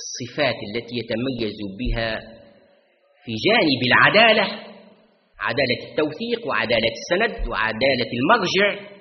الصفات 0.00 0.54
التي 0.68 0.94
يتميز 0.96 1.56
بها 1.78 2.20
في 3.24 3.32
جانب 3.46 3.80
العدالة 3.86 4.75
عدالة 5.38 5.90
التوثيق 5.90 6.46
وعدالة 6.46 6.92
السند 6.98 7.48
وعدالة 7.48 8.10
المرجع. 8.12 8.96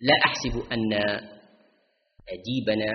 لا 0.00 0.14
أحسب 0.24 0.72
أن 0.72 0.92
أديبنا 2.28 2.92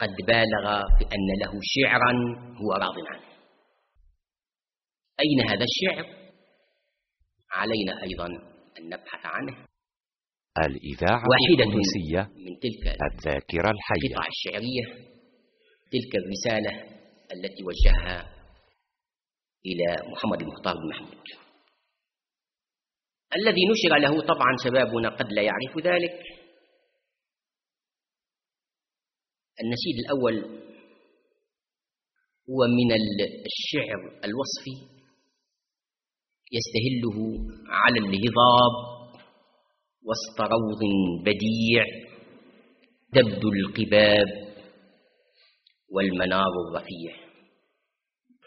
قد 0.00 0.16
بالغ 0.26 0.82
في 0.98 1.04
أن 1.04 1.28
له 1.40 1.60
شعرا 1.62 2.12
هو 2.56 2.72
راض 2.72 2.94
عنه. 3.10 3.32
أين 5.20 5.50
هذا 5.50 5.64
الشعر؟ 5.64 6.06
علينا 7.50 8.02
أيضا 8.02 8.26
أن 8.78 8.88
نبحث 8.88 9.26
عنه. 9.26 9.66
الإذاعة 10.58 11.22
واحدة 11.32 11.64
التونسية 11.64 12.42
من 12.44 12.58
تلك 12.60 12.96
الذاكرة 13.12 13.70
الحية. 13.70 14.08
القطع 14.08 14.26
الشعرية 14.28 14.84
تلك 15.92 16.16
الرسالة 16.16 16.72
التي 17.32 17.62
وجهها 17.64 18.41
إلى 19.66 20.10
محمد 20.10 20.40
المختار 20.42 20.74
بن 20.74 20.88
محمود. 20.88 21.26
الذي 23.36 23.62
نشر 23.70 23.96
له 23.96 24.26
طبعا 24.26 24.56
شبابنا 24.64 25.08
قد 25.08 25.32
لا 25.32 25.42
يعرف 25.42 25.78
ذلك. 25.86 26.18
النشيد 29.60 29.96
الأول 30.04 30.62
هو 32.50 32.66
من 32.66 32.92
الشعر 33.46 34.00
الوصفي 34.24 34.76
يستهله 36.52 37.18
على 37.68 37.98
الهضاب 37.98 38.74
وسط 40.04 40.40
روض 40.40 40.82
بديع 41.24 41.84
تبدو 43.12 43.48
القباب 43.52 44.54
والمنار 45.88 46.52
الرفيع. 46.68 47.21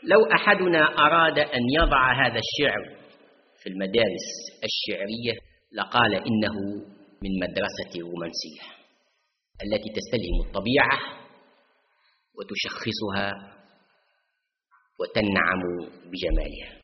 لو 0.06 0.26
أحدنا 0.36 0.80
أراد 0.80 1.40
أن 1.40 1.62
يضع 1.80 2.26
هذا 2.26 2.40
الشعر 2.40 2.98
في 3.64 3.70
المدارس 3.70 4.28
الشعرية 4.64 5.34
لقال 5.74 6.14
إنه 6.16 6.56
من 7.24 7.40
مدرسة 7.40 7.92
الرومانسية 7.96 8.66
التي 9.64 9.90
تستلهم 9.90 10.48
الطبيعة 10.48 11.00
وتشخصها 12.38 13.56
وتنعم 15.00 15.62
بجمالها. 16.12 16.82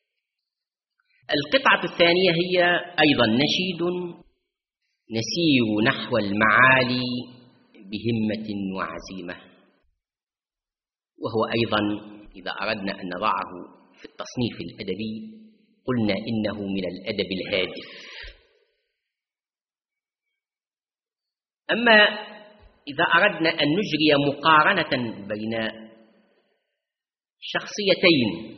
القطعة 1.37 1.83
الثانية 1.93 2.31
هي 2.31 2.63
أيضا 2.79 3.25
نشيد 3.27 3.81
نسير 5.11 5.65
نحو 5.85 6.17
المعالي 6.17 7.03
بهمة 7.73 8.47
وعزيمة 8.77 9.35
وهو 11.17 11.45
أيضا 11.53 12.11
إذا 12.35 12.51
أردنا 12.61 13.01
أن 13.01 13.07
نضعه 13.17 13.51
في 13.99 14.05
التصنيف 14.05 14.55
الأدبي 14.61 15.41
قلنا 15.85 16.13
إنه 16.13 16.67
من 16.67 16.83
الأدب 16.91 17.29
الهادف. 17.31 17.85
أما 21.71 22.03
إذا 22.87 23.03
أردنا 23.03 23.49
أن 23.49 23.67
نجري 23.67 24.09
مقارنة 24.27 25.27
بين 25.27 25.69
شخصيتين 27.39 28.57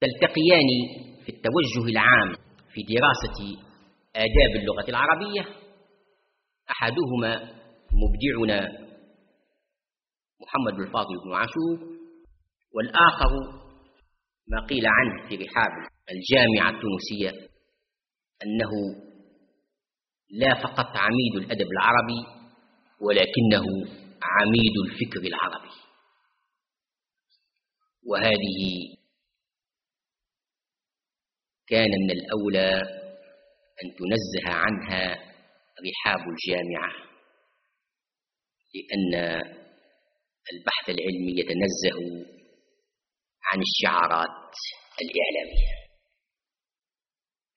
تلتقيان 0.00 0.68
في 1.24 1.28
التوجه 1.28 1.90
العام 1.90 2.34
في 2.72 2.82
دراسة 2.82 3.62
آداب 4.16 4.60
اللغة 4.60 4.88
العربية 4.88 5.46
أحدهما 6.70 7.62
مبدعنا 7.92 8.81
محمد 10.42 10.80
الفاضل 10.80 11.14
بن 11.24 11.32
عاشور 11.32 11.78
والآخر 12.74 13.32
ما 14.48 14.66
قيل 14.66 14.86
عنه 14.86 15.28
في 15.28 15.36
رحاب 15.36 15.70
الجامعة 16.10 16.70
التونسية 16.70 17.48
أنه 18.42 18.70
لا 20.30 20.54
فقط 20.62 20.96
عميد 20.96 21.34
الأدب 21.36 21.66
العربي 21.72 22.42
ولكنه 23.00 23.64
عميد 24.22 24.74
الفكر 24.86 25.20
العربي. 25.20 25.72
وهذه 28.06 28.96
كان 31.66 31.90
من 31.90 32.10
الأولى 32.10 32.82
أن 33.84 33.94
تنزه 33.96 34.54
عنها 34.56 35.14
رحاب 35.88 36.20
الجامعة 36.28 36.92
لأن 38.74 39.42
البحث 40.52 40.86
العلمي 40.88 41.32
يتنزه 41.40 42.26
عن 43.52 43.58
الشعارات 43.68 44.50
الإعلامية. 45.02 45.74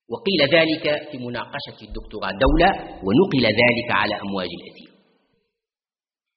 وقيل 0.10 0.42
ذلك 0.56 1.12
في 1.12 1.18
مناقشة 1.18 1.80
الدكتوراه 1.82 2.32
دولة 2.46 2.70
ونقل 3.06 3.46
ذلك 3.46 3.90
على 3.90 4.16
أمواج 4.22 4.50
الأثير 4.60 4.92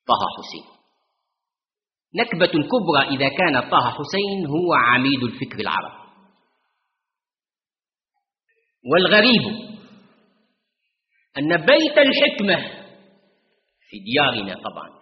طه 0.07 0.23
حسين. 0.39 0.79
نكبة 2.15 2.47
كبرى 2.71 3.17
إذا 3.17 3.29
كان 3.29 3.71
طه 3.71 3.91
حسين 3.91 4.47
هو 4.47 4.73
عميد 4.75 5.23
الفكر 5.23 5.61
العربي 5.61 6.09
والغريب 8.93 9.69
أن 11.39 11.57
بيت 11.57 11.99
الحكمة 11.99 12.87
في 13.89 13.97
ديارنا 13.99 14.55
طبعا 14.55 14.98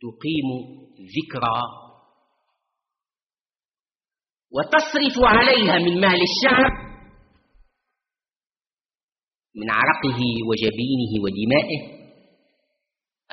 تقيم 0.00 0.48
ذكرى. 1.16 1.60
وتصرف 4.50 5.16
عليها 5.24 5.78
من 5.78 6.00
مال 6.00 6.20
الشعب 6.30 6.86
من 9.56 9.70
عرقه 9.70 10.20
وجبينه 10.48 11.12
ودمائه 11.24 11.80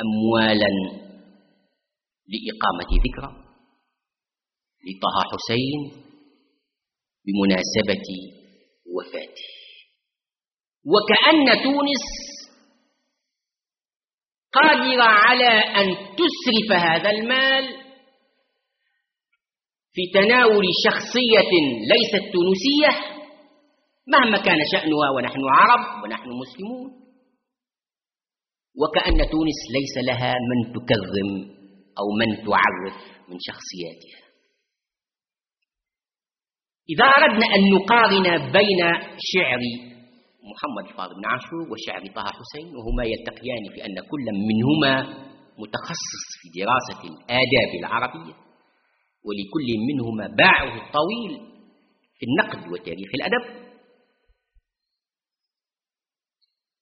أموالا 0.01 0.71
لإقامة 2.31 2.91
ذكرى. 3.05 3.43
لطه 4.87 5.15
حسين 5.31 6.03
بمناسبة 7.25 8.07
وفاته. 8.95 9.49
وكأن 10.85 11.63
تونس 11.63 12.32
قادرة 14.53 15.03
على 15.03 15.49
أن 15.49 15.95
تسرف 15.95 16.79
هذا 16.79 17.09
المال 17.09 17.83
في 19.93 20.01
تناول 20.13 20.65
شخصية 20.85 21.53
ليست 21.91 22.23
تونسية 22.33 23.13
مهما 24.07 24.37
كان 24.37 24.57
شأنها 24.71 25.09
ونحن 25.15 25.39
عرب 25.49 26.03
ونحن 26.03 26.29
مسلمون. 26.29 27.03
وكأن 28.81 29.17
تونس 29.17 29.59
ليس 29.73 30.05
لها 30.07 30.33
من 30.33 30.73
تكرم 30.73 31.29
أو 31.99 32.05
من 32.19 32.35
تعرف 32.35 32.97
من 33.29 33.37
شخصياتها. 33.39 34.23
إذا 36.89 37.05
أردنا 37.05 37.55
أن 37.55 37.61
نقارن 37.75 38.51
بين 38.51 38.79
شعر 39.19 39.59
محمد 40.51 40.91
الفاضل 40.91 41.15
بن 41.15 41.25
عاشور 41.25 41.71
وشعر 41.71 42.07
طه 42.15 42.31
حسين 42.39 42.75
وهما 42.75 43.03
يلتقيان 43.03 43.63
في 43.73 43.85
أن 43.85 43.95
كل 44.11 44.25
منهما 44.49 44.93
متخصص 45.57 46.25
في 46.41 46.59
دراسة 46.59 47.01
الآداب 47.03 47.71
العربية 47.79 48.33
ولكل 49.25 49.67
منهما 49.89 50.27
باعه 50.27 50.85
الطويل 50.85 51.53
في 52.17 52.25
النقد 52.25 52.71
وتاريخ 52.71 53.09
الأدب. 53.15 53.63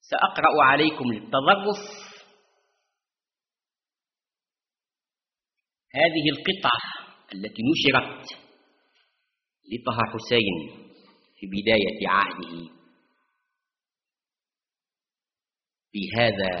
سأقرأ 0.00 0.62
عليكم 0.62 1.12
للتظرف 1.12 1.80
هذه 5.94 6.24
القطعة 6.34 6.80
التي 7.34 7.62
نشرت 7.62 8.24
لطه 9.72 9.98
حسين 10.12 10.86
في 11.36 11.46
بداية 11.46 12.08
عهده. 12.08 12.81
في 15.92 16.00
هذا 16.18 16.52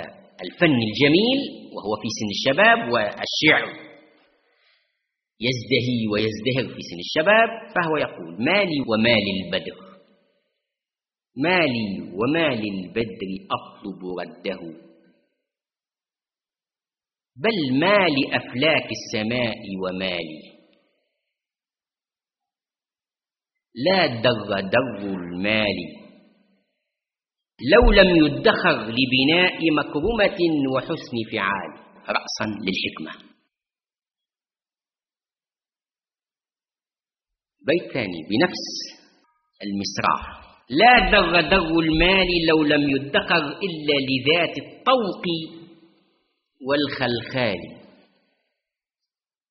الفن 0.44 0.76
الجميل 0.88 1.40
وهو 1.74 1.92
في 2.02 2.08
سن 2.18 2.28
الشباب 2.36 2.78
والشعر 2.92 3.92
يزدهي 5.46 6.00
ويزدهر 6.12 6.74
في 6.74 6.82
سن 6.90 6.98
الشباب 7.06 7.48
فهو 7.74 7.96
يقول 7.96 8.44
مالي 8.44 8.80
ومال 8.88 9.24
البدر 9.36 9.92
مالي 11.36 12.12
ومال 12.14 12.62
البدر 12.68 13.30
أطلب 13.56 14.00
رده. 14.20 14.60
بل 17.36 17.78
مال 17.80 18.34
أفلاك 18.34 18.88
السماء 18.90 19.58
ومالي. 19.82 20.52
لا 23.74 24.06
در 24.06 24.60
در 24.60 25.06
المال 25.06 26.01
لو 27.60 27.92
لم 27.92 28.26
يدخر 28.26 28.76
لبناء 28.86 29.70
مكرمة 29.70 30.38
وحسن 30.74 31.16
فعال 31.32 31.70
رأسا 32.08 32.46
للحكمة. 32.64 33.32
بيت 37.66 37.92
ثاني 37.92 38.20
بنفس 38.30 38.66
المسرع 39.62 40.42
لا 40.70 41.10
در 41.10 41.40
در 41.40 41.78
المال 41.78 42.28
لو 42.48 42.62
لم 42.62 42.90
يدخر 42.90 43.46
إلا 43.46 43.94
لذات 44.08 44.58
الطوق 44.58 45.24
والخلخال. 46.68 47.58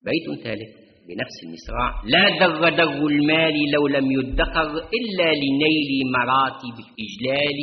بيت 0.02 0.44
ثالث. 0.44 0.81
بنفس 1.12 1.38
المسرع 1.44 2.02
لا 2.06 2.40
در 2.40 2.70
در 2.70 2.84
المال 2.84 3.72
لو 3.72 3.88
لم 3.88 4.12
يدخر 4.12 4.72
إلا 5.00 5.34
لنيل 5.34 6.12
مراتب 6.18 6.76
الإجلال. 6.86 7.60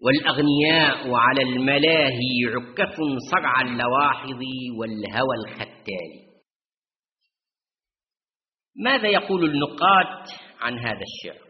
والأغنياء 0.00 1.14
على 1.14 1.42
الملاهي 1.42 2.38
عكف 2.54 2.96
صرع 3.30 3.60
اللواحظ 3.60 4.40
والهوى 4.78 5.36
الختال. 5.44 6.28
ماذا 8.76 9.08
يقول 9.08 9.44
النقاد 9.44 10.26
عن 10.60 10.78
هذا 10.78 11.00
الشعر؟ 11.10 11.48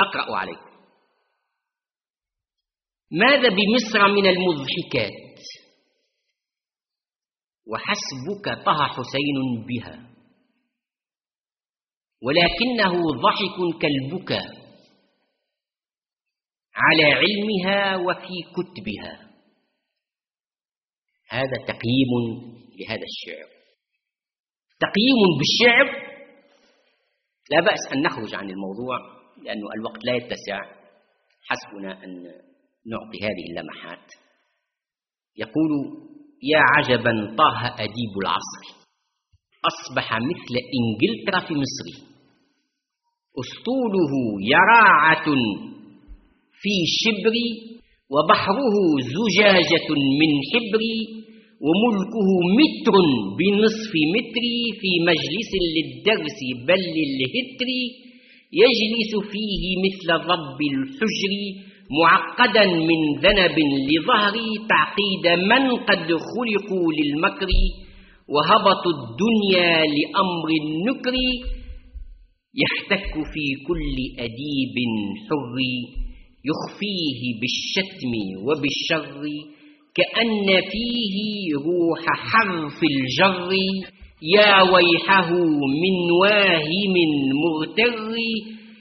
أقرأ 0.00 0.36
عليكم. 0.36 0.76
ماذا 3.10 3.48
بمصر 3.48 4.08
من 4.08 4.26
المضحكات؟ 4.26 5.36
وحسبك 7.66 8.64
طه 8.64 8.86
حسين 8.86 9.66
بها. 9.68 10.10
ولكنه 12.22 12.92
ضحك 13.22 13.80
كالبكا 13.82 14.40
على 16.74 17.04
علمها 17.04 17.96
وفي 17.96 18.34
كتبها. 18.56 19.30
هذا 21.28 21.64
تقييم 21.66 22.10
لهذا 22.78 23.02
الشعر. 23.02 23.48
تقييم 24.80 25.20
بالشعر 25.38 26.06
لا 27.50 27.60
بأس 27.60 27.92
أن 27.92 28.02
نخرج 28.02 28.34
عن 28.34 28.50
الموضوع 28.50 28.98
لأن 29.42 29.58
الوقت 29.78 30.04
لا 30.04 30.14
يتسع. 30.14 30.76
حسبنا 31.46 32.04
أن 32.04 32.22
نعطي 32.86 33.18
هذه 33.22 33.44
اللمحات. 33.50 34.10
يقول 35.36 35.70
يا 36.42 36.58
عجبا 36.58 37.34
طه 37.38 37.58
أديب 37.84 38.12
العصر. 38.22 38.64
أصبح 39.70 40.18
مثل 40.30 40.54
إنجلترا 40.78 41.40
في 41.48 41.54
مصر. 41.54 41.86
أسطوله 43.42 44.12
يراعة 44.54 45.26
في 46.62 46.74
شبري 47.00 47.48
وبحره 48.12 48.74
زجاجة 49.16 49.88
من 50.20 50.30
حبري 50.50 50.98
وملكه 51.66 52.28
متر 52.58 52.94
بنصف 53.38 53.92
متر 54.16 54.44
في 54.80 54.90
مجلس 55.10 55.50
للدرس 55.76 56.38
بل 56.68 56.82
للهتر. 56.96 57.68
يجلس 58.62 59.12
فيه 59.32 59.62
مثل 59.84 60.08
ضب 60.28 60.58
الحجر 60.72 61.32
معقدا 62.02 62.64
من 62.66 63.00
ذنب 63.22 63.56
لظهري 63.90 64.48
تعقيد 64.68 65.26
من 65.48 65.70
قد 65.70 66.06
خلقوا 66.28 66.88
للمكر 66.98 67.48
وهبطوا 68.28 68.92
الدنيا 68.98 69.72
لأمر 69.96 70.48
النكر 70.62 71.14
يحتك 72.62 73.12
في 73.14 73.44
كل 73.68 73.96
أديب 74.18 74.76
حر 75.28 75.56
يخفيه 76.50 77.20
بالشتم 77.40 78.12
وبالشر 78.46 79.22
كأن 79.94 80.46
فيه 80.70 81.16
روح 81.66 82.02
حرف 82.06 82.80
الجر 82.82 83.50
يا 84.22 84.62
ويحه 84.62 85.30
من 85.82 85.96
واهم 86.22 86.94
مغتر 87.44 88.14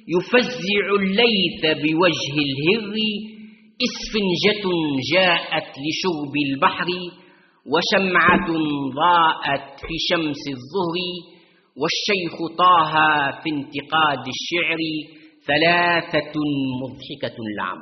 يفزع 0.08 0.86
الليث 1.00 1.62
بوجه 1.84 2.36
الهر 2.48 2.96
إسفنجة 3.86 4.66
جاءت 5.14 5.70
لشرب 5.84 6.34
البحر 6.50 6.88
وشمعة 7.72 8.48
ضاءت 9.02 9.80
في 9.80 9.96
شمس 10.10 10.44
الظهر 10.56 10.98
والشيخ 11.82 12.36
طه 12.58 12.94
في 13.42 13.50
انتقاد 13.50 14.24
الشعر 14.36 14.82
ثلاثة 15.48 16.34
مضحكة 16.82 17.38
لعم 17.58 17.82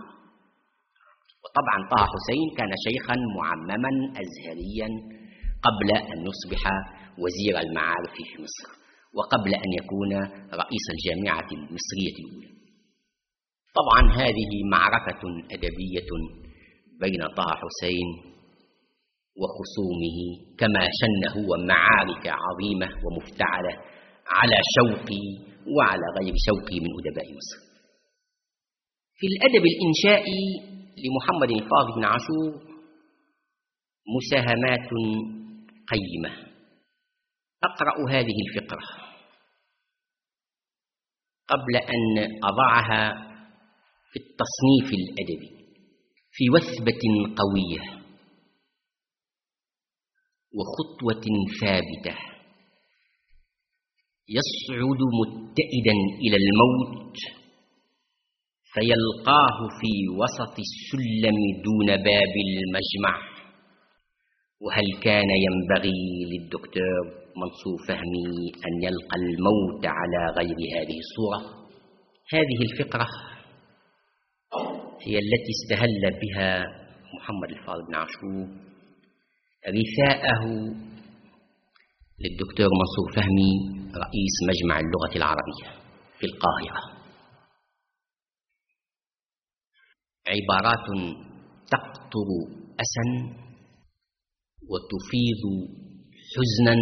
وطبعا 1.43 1.77
طه 1.91 2.05
حسين 2.13 2.47
كان 2.57 2.71
شيخا 2.87 3.15
معمما 3.37 3.91
أزهريا 4.23 4.87
قبل 5.65 5.89
أن 6.13 6.19
يصبح 6.29 6.63
وزير 7.21 7.59
المعارف 7.59 8.11
في 8.13 8.41
مصر. 8.43 8.82
وقبل 9.17 9.53
أن 9.55 9.71
يكون 9.79 10.11
رئيس 10.61 10.85
الجامعة 10.95 11.49
المصرية 11.51 12.15
الأولى. 12.23 12.53
طبعا 13.79 14.01
هذه 14.21 14.51
معركة 14.71 15.21
أدبية 15.51 16.09
بين 17.01 17.21
طه 17.37 17.49
حسين 17.61 18.33
وخصومه 19.41 20.17
كما 20.57 20.83
شن 20.99 21.21
هو 21.37 21.49
معارك 21.67 22.27
عظيمة 22.27 22.87
ومفتعلة 23.03 23.73
على 24.27 24.57
شوقي 24.75 25.25
وعلى 25.77 26.05
غير 26.19 26.33
شوقي 26.47 26.79
من 26.79 26.91
أدباء 26.99 27.27
مصر. 27.37 27.59
في 29.17 29.27
الأدب 29.27 29.63
الإنشائي 29.73 30.43
لمحمد 31.03 31.51
الفاضل 31.51 31.95
بن 31.95 32.03
عاشور 32.03 32.73
مساهمات 34.15 34.89
قيمة. 35.91 36.31
أقرأ 37.63 38.09
هذه 38.09 38.35
الفقرة. 38.47 39.02
قبل 41.53 41.75
أن 41.75 42.39
أضعها 42.43 43.33
في 44.11 44.19
التصنيف 44.19 44.93
الأدبي 44.99 45.53
في 46.31 46.49
وثبة 46.49 47.03
قوية 47.41 48.03
وخطوة 50.57 51.25
ثابتة 51.61 52.17
يصعد 54.29 55.01
متئدا 55.19 55.95
إلى 56.21 56.37
الموت 56.43 57.17
فيلقاه 58.73 59.57
في 59.79 59.91
وسط 60.21 60.55
السلم 60.67 61.37
دون 61.63 61.87
باب 61.87 62.33
المجمع. 62.47 63.33
وهل 64.61 64.87
كان 65.03 65.29
ينبغي 65.45 66.01
للدكتور 66.31 67.22
منصور 67.37 67.77
فهمي 67.87 68.51
أن 68.67 68.83
يلقى 68.83 69.15
الموت 69.15 69.85
على 69.85 70.21
غير 70.37 70.57
هذه 70.77 70.97
الصورة. 71.05 71.39
هذه 72.33 72.59
الفقرة 72.61 73.07
هي 75.01 75.15
التي 75.19 75.51
استهل 75.57 76.19
بها 76.21 76.65
محمد 77.15 77.49
الفاضل 77.49 77.85
بن 77.87 77.95
عاشور 77.95 78.47
رثاءه 79.67 80.43
للدكتور 82.19 82.67
منصور 82.81 83.15
فهمي 83.15 83.53
رئيس 83.95 84.35
مجمع 84.49 84.79
اللغة 84.79 85.15
العربية 85.15 85.69
في 86.19 86.25
القاهرة. 86.25 86.93
عبارات 90.27 90.87
تقطر 91.71 92.27
أسا 92.79 93.05
وتفيض 94.69 95.43
حزنا 96.33 96.75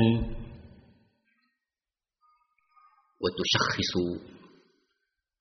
وتشخص 3.21 3.93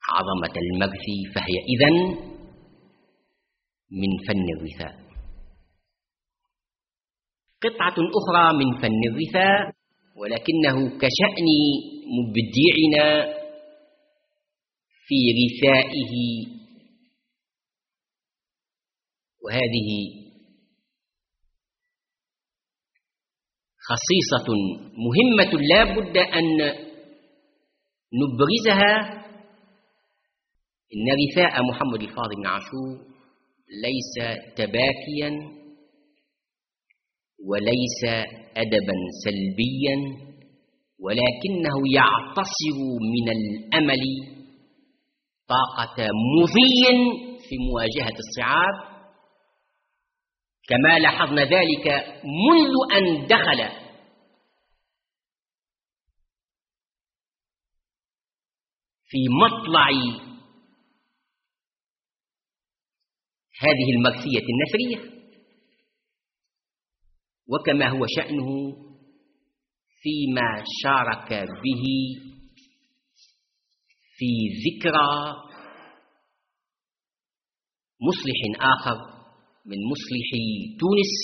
عظمة 0.09 0.55
المغث 0.65 1.07
فهي 1.35 1.57
إذن 1.73 1.97
من 3.91 4.11
فن 4.29 4.47
الرثاء. 4.57 5.01
قطعة 7.63 7.97
أخرى 8.19 8.59
من 8.59 8.83
فن 8.83 9.01
الرثاء 9.11 9.75
ولكنه 10.17 10.99
كشأن 10.99 11.49
مبدعنا 12.17 13.35
في 15.07 15.19
رثائه. 15.41 16.15
وهذه 19.45 19.91
خصيصة 23.89 24.49
مهمة 25.07 25.61
لا 25.61 25.85
بد 25.85 26.17
أن 26.17 26.90
نبرزها 28.15 29.21
إن 30.95 31.07
رثاء 31.23 31.63
محمد 31.63 32.03
الفاضل 32.03 32.37
بن 32.37 32.47
عاشور 32.47 33.11
ليس 33.83 34.39
تباكيا 34.57 35.31
وليس 37.49 38.27
أدبا 38.57 38.97
سلبيا 39.25 39.97
ولكنه 41.01 41.77
يعتصر 41.95 42.79
من 43.15 43.29
الأمل 43.29 44.03
طاقة 45.49 46.07
مضي 46.37 46.83
في 47.49 47.57
مواجهة 47.59 48.17
الصعاب. 48.19 48.91
كما 50.69 50.99
لاحظنا 50.99 51.43
ذلك 51.45 51.87
منذ 52.25 52.75
أن 52.97 53.27
دخل 53.27 53.80
في 59.11 59.19
مطلع 59.29 59.89
هذه 63.61 63.91
المرثية 63.97 64.47
النثرية. 64.53 65.21
وكما 67.49 67.89
هو 67.89 68.07
شأنه 68.17 68.73
فيما 70.03 70.65
شارك 70.83 71.49
به 71.49 71.85
في 74.17 74.31
ذكرى 74.67 75.35
مصلح 78.01 78.61
آخر 78.61 78.97
من 79.67 79.77
مصلحي 79.91 80.77
تونس 80.81 81.15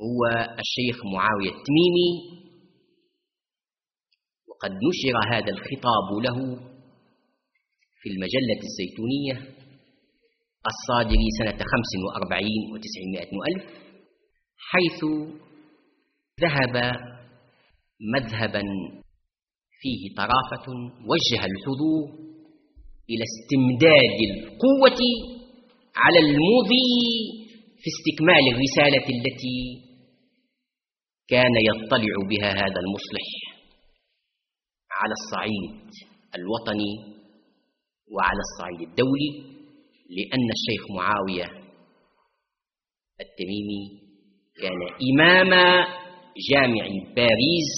هو 0.00 0.26
الشيخ 0.58 1.06
معاوية 1.06 1.50
التميمي. 1.50 2.47
وقد 4.58 4.70
نشر 4.70 5.34
هذا 5.34 5.50
الخطاب 5.52 6.08
له 6.22 6.56
في 8.00 8.08
المجلة 8.10 8.60
الزيتونية 8.68 9.54
الصادر 10.70 11.20
سنة 11.38 11.58
خمس 11.58 11.90
وأربعين 12.04 12.62
وتسعمائة 12.72 13.32
ألف 13.48 13.64
حيث 14.70 15.04
ذهب 16.40 16.92
مذهبا 18.14 18.62
فيه 19.80 20.14
طرافة 20.16 20.66
وجه 21.10 21.44
الحضور 21.44 22.04
إلى 23.10 23.24
استمداد 23.30 24.18
القوة 24.30 25.00
على 25.96 26.18
المضي 26.18 26.92
في 27.80 27.88
استكمال 27.94 28.44
الرسالة 28.54 29.06
التي 29.16 29.88
كان 31.28 31.54
يطلع 31.70 32.14
بها 32.30 32.50
هذا 32.50 32.80
المصلح. 32.84 33.47
على 35.00 35.12
الصعيد 35.20 35.90
الوطني 36.34 36.92
وعلى 38.12 38.40
الصعيد 38.48 38.88
الدولي 38.88 39.30
لأن 40.10 40.48
الشيخ 40.56 40.90
معاوية 40.96 41.68
التميمي 43.20 43.84
كان 44.62 44.80
إمام 45.12 45.50
جامع 46.50 46.84
باريس. 47.16 47.74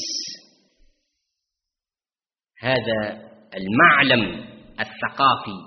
هذا 2.59 3.31
المعلم 3.55 4.45
الثقافي 4.81 5.61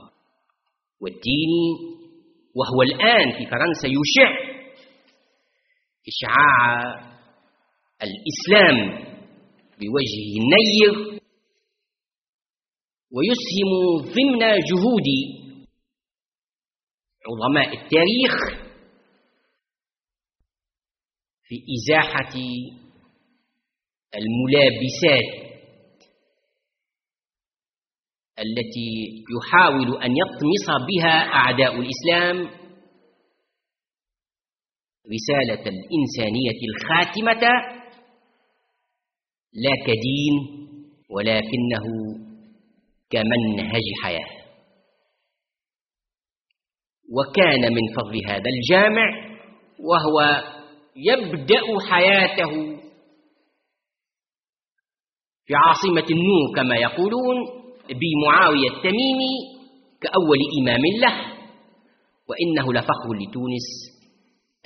والديني 1.02 1.68
وهو 2.56 2.82
الآن 2.82 3.32
في 3.32 3.46
فرنسا 3.46 3.88
يشع 3.88 4.54
إشعاع 6.08 6.94
الإسلام 8.04 8.90
بوجهه 9.80 10.32
النير. 10.42 11.13
ويسهم 13.14 13.70
ضمن 14.14 14.40
جهود 14.40 15.08
عظماء 17.28 17.68
التاريخ 17.68 18.64
في 21.44 21.56
إزاحة 21.76 22.34
الملابسات 24.16 25.44
التي 28.40 29.24
يحاول 29.36 30.04
أن 30.04 30.12
يطمس 30.12 30.68
بها 30.88 31.18
أعداء 31.34 31.76
الإسلام 31.80 32.38
رسالة 35.16 35.64
الإنسانية 35.70 36.60
الخاتمة 36.70 37.42
لا 39.54 39.72
كدين 39.86 40.64
ولكنه 41.10 41.86
كمنهج 43.14 43.84
حياة. 44.04 44.44
وكان 47.18 47.74
من 47.74 47.82
فضل 47.96 48.22
هذا 48.28 48.50
الجامع 48.58 49.38
وهو 49.80 50.44
يبدأ 50.96 51.62
حياته 51.90 52.52
في 55.46 55.54
عاصمة 55.56 56.08
النور 56.12 56.56
كما 56.56 56.76
يقولون 56.76 57.36
بمعاوية 57.90 58.70
التميمي 58.78 59.36
كأول 60.02 60.38
إمام 60.62 60.82
له. 61.02 61.34
وإنه 62.30 62.74
لفخر 62.74 63.14
لتونس 63.14 63.68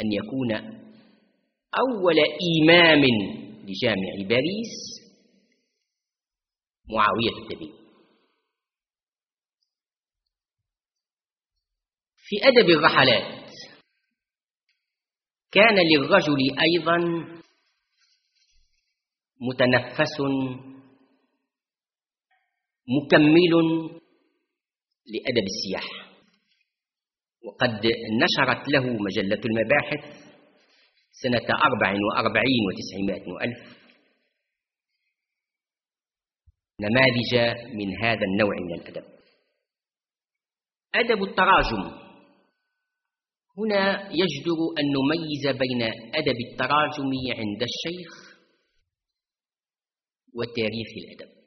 أن 0.02 0.12
يكون 0.12 0.52
أول 1.80 2.16
إمام 2.62 3.04
لجامع 3.64 4.28
باريس 4.30 4.76
معاوية 6.90 7.44
التميمي 7.44 7.87
في 12.30 12.36
أدب 12.44 12.70
الرحلات. 12.70 13.48
كان 15.52 15.76
للرجل 15.76 16.38
أيضا 16.62 16.98
متنفس 19.42 20.22
مكمل 22.88 23.54
لأدب 25.06 25.46
السياحة 25.54 26.08
وقد 27.44 27.88
نشرت 28.22 28.70
له 28.70 28.86
مجلة 28.86 29.42
المباحث 29.46 30.28
سنة 31.12 31.48
أربع 31.56 31.96
وأربعين 32.06 32.62
وتسعمائة 32.68 33.32
وألف 33.34 33.78
نماذج 36.82 37.34
من 37.76 37.98
هذا 38.04 38.26
النوع 38.26 38.56
من 38.60 38.74
الأدب. 38.74 39.06
أدب 40.96 41.24
التراجم. 41.24 42.07
هنا 43.58 44.10
يجدر 44.12 44.60
أن 44.80 44.86
نميز 44.98 45.58
بين 45.58 45.82
أدب 46.16 46.38
التراجم 46.52 47.12
عند 47.38 47.64
الشيخ 47.64 48.38
وتاريخ 50.34 50.88
الأدب. 50.98 51.38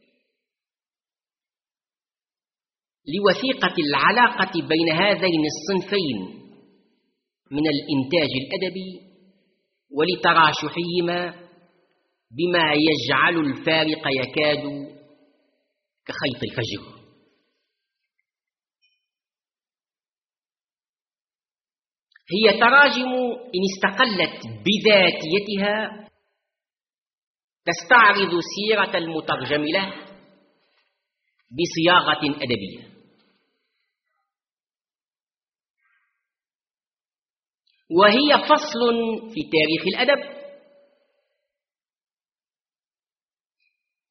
لوثيقة 3.14 3.74
العلاقة 3.78 4.52
بين 4.68 4.92
هذين 4.92 5.42
الصنفين 5.52 6.18
من 7.50 7.64
الإنتاج 7.74 8.30
الأدبي 8.42 9.00
ولتراشحهما 9.90 11.50
بما 12.30 12.72
يجعل 12.74 13.36
الفارق 13.46 14.02
يكاد 14.20 14.62
كخيط 16.06 16.42
الفجر. 16.42 16.99
هي 22.32 22.60
تراجم 22.60 23.12
إن 23.54 23.62
استقلت 23.70 24.46
بذاتيتها 24.46 26.08
تستعرض 27.64 28.40
سيرة 28.56 28.96
المترجم 28.96 29.64
له 29.64 29.94
بصياغة 31.50 32.42
أدبية. 32.42 32.90
وهي 37.90 38.48
فصل 38.48 38.80
في 39.34 39.40
تاريخ 39.42 39.82
الأدب. 39.86 40.40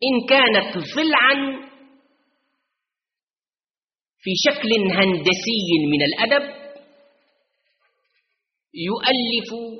إن 0.04 0.28
كانت 0.30 0.78
ضلعا 0.78 1.70
في 4.20 4.32
شكل 4.46 4.70
هندسي 4.92 5.62
من 5.92 6.02
الأدب 6.04 6.59
يؤلف 8.74 9.80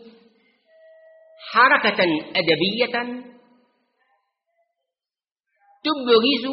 حركة 1.52 2.04
أدبية 2.36 3.24
تبرز 5.84 6.46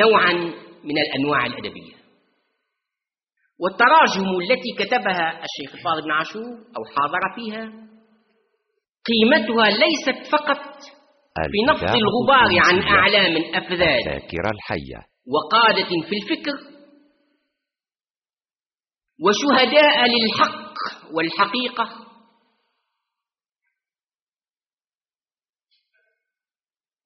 نوعا 0.00 0.32
من 0.84 0.98
الأنواع 0.98 1.46
الأدبية. 1.46 1.94
والتراجم 3.60 4.40
التي 4.40 4.72
كتبها 4.78 5.44
الشيخ 5.44 5.74
الفاضل 5.74 6.02
بن 6.02 6.10
عاشور 6.10 6.42
أو 6.76 6.84
حاضر 6.84 7.20
فيها 7.36 7.64
قيمتها 9.06 9.70
ليست 9.70 10.30
فقط 10.32 10.74
في 11.52 11.58
نفض 11.68 11.96
الغبار 11.96 12.60
عن 12.66 12.82
أعلام 12.82 13.54
أفذاذ 13.54 14.04
ذاكرة 14.08 14.50
الحية. 14.54 15.06
وقادة 15.34 15.88
في 16.08 16.16
الفكر 16.16 16.73
وشهداء 19.20 20.04
للحق 20.08 20.74
والحقيقة. 21.12 22.04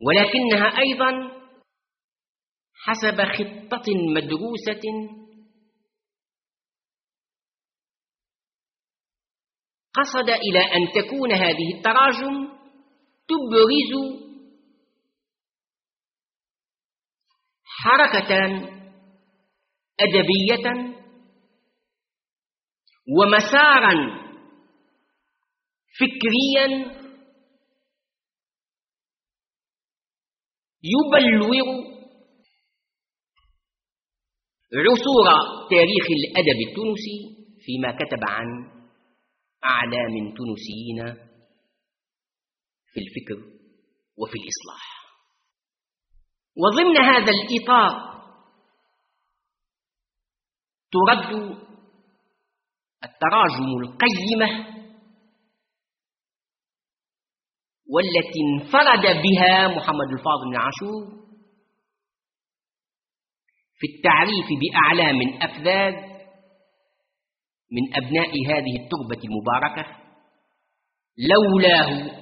ولكنها 0.01 0.79
أيضا 0.79 1.39
حسب 2.75 3.23
خطة 3.23 3.85
مدروسة 4.15 4.83
قصد 9.95 10.31
إلى 10.31 10.59
أن 10.59 10.93
تكون 10.95 11.33
هذه 11.33 11.75
التراجم 11.77 12.49
تبرز 13.29 13.93
حركة 17.65 18.35
أدبية 20.01 20.88
ومسارا 23.09 23.95
فكريا 25.99 26.99
يبلور 30.83 31.89
عصور 34.73 35.27
تاريخ 35.71 36.07
الأدب 36.19 36.59
التونسي 36.69 37.19
فيما 37.61 37.91
كتب 37.93 38.23
عن 38.23 38.47
أعلام 39.65 40.35
تونسيين 40.37 41.29
في 42.93 43.01
الفكر 43.01 43.39
وفي 44.17 44.35
الإصلاح. 44.35 44.99
وضمن 46.57 46.97
هذا 46.97 47.33
الإطار 47.33 48.09
ترد 50.93 51.68
التراجم 53.05 53.69
القيمة 53.83 54.79
والتي 57.91 58.41
انفرد 58.55 59.23
بها 59.23 59.69
محمد 59.69 60.09
الفاضل 60.19 60.51
بن 60.51 60.57
عاشور 60.57 61.19
في 63.79 63.87
التعريف 63.97 64.47
بأعلام 64.61 65.43
أفذاذ 65.43 66.09
من 67.73 67.97
أبناء 67.97 68.31
هذه 68.47 68.77
التربة 68.83 69.23
المباركة 69.25 69.97
لولاه 71.19 72.19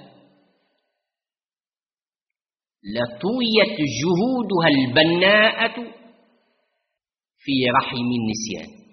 لطويت 2.83 3.79
جهودها 4.01 4.69
البناءة 4.69 5.93
في 7.39 7.53
رحم 7.81 7.97
النسيان. 7.97 8.86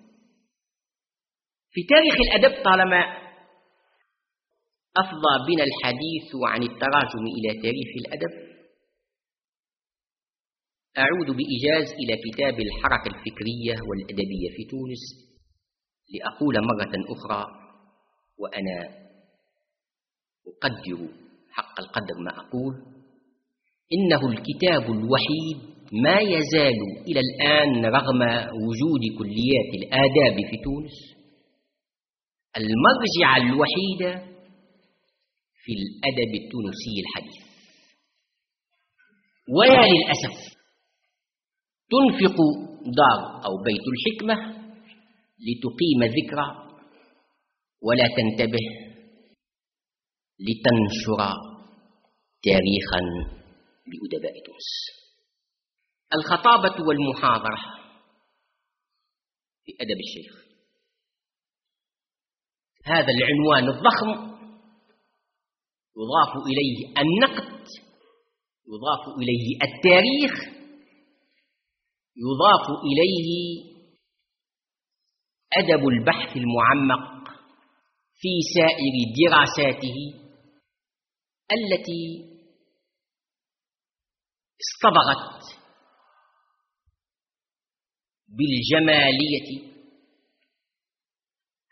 في 1.74 1.82
تاريخ 1.84 2.16
الأدب 2.26 2.64
طالما 2.64 3.02
أفضى 4.98 5.34
بنا 5.48 5.64
الحديث 5.64 6.30
عن 6.44 6.64
التراجم 6.64 7.26
إلى 7.38 7.62
تاريخ 7.62 7.90
الأدب. 8.02 8.34
أعود 10.98 11.38
بإيجاز 11.38 11.94
إلى 11.94 12.16
كتاب 12.26 12.60
الحركة 12.60 13.08
الفكرية 13.08 13.76
والأدبية 13.88 14.50
في 14.56 14.64
تونس 14.72 15.04
لأقول 16.14 16.56
مرة 16.56 16.94
أخرى 17.16 17.46
وأنا 18.38 19.04
أقدر 20.48 21.10
حق 21.52 21.80
القدر 21.80 22.18
ما 22.26 22.32
أقول. 22.40 22.74
إنه 23.94 24.30
الكتاب 24.30 24.92
الوحيد 24.98 25.58
ما 25.92 26.20
يزال 26.20 26.80
إلى 27.08 27.20
الآن 27.20 27.86
رغم 27.86 28.22
وجود 28.68 29.02
كليات 29.18 29.70
الآداب 29.74 30.50
في 30.50 30.58
تونس. 30.64 31.23
المرجع 32.58 33.38
الوحيد 33.38 34.02
في 35.64 35.72
الأدب 35.72 36.32
التونسي 36.44 36.96
الحديث. 37.04 37.54
ويا 39.58 39.82
للأسف 39.94 40.54
تنفق 41.92 42.38
دار 42.86 43.46
أو 43.46 43.64
بيت 43.64 43.86
الحكمة 43.94 44.36
لتقيم 45.40 46.04
ذكرى 46.04 46.48
ولا 47.82 48.08
تنتبه 48.18 48.66
لتنشر 50.40 51.34
تاريخا 52.44 53.02
لأدباء 53.88 54.34
تونس. 54.46 54.70
الخطابة 56.14 56.88
والمحاضرة 56.88 57.58
في 59.66 59.72
أدب 59.82 59.98
الشيخ. 60.00 60.53
هذا 62.86 63.08
العنوان 63.18 63.78
الضخم 63.78 64.34
يضاف 65.98 66.44
إليه 66.48 67.02
النقد 67.02 67.68
يضاف 68.68 69.18
إليه 69.18 69.56
التاريخ 69.64 70.54
يضاف 72.18 72.68
إليه 72.84 73.74
أدب 75.58 75.88
البحث 75.88 76.38
المعمق 76.38 77.30
في 78.16 78.30
سائر 78.56 78.94
دراساته 79.20 79.96
التي 81.52 82.34
اصطبغت 84.62 85.44
بالجمالية 88.28 89.73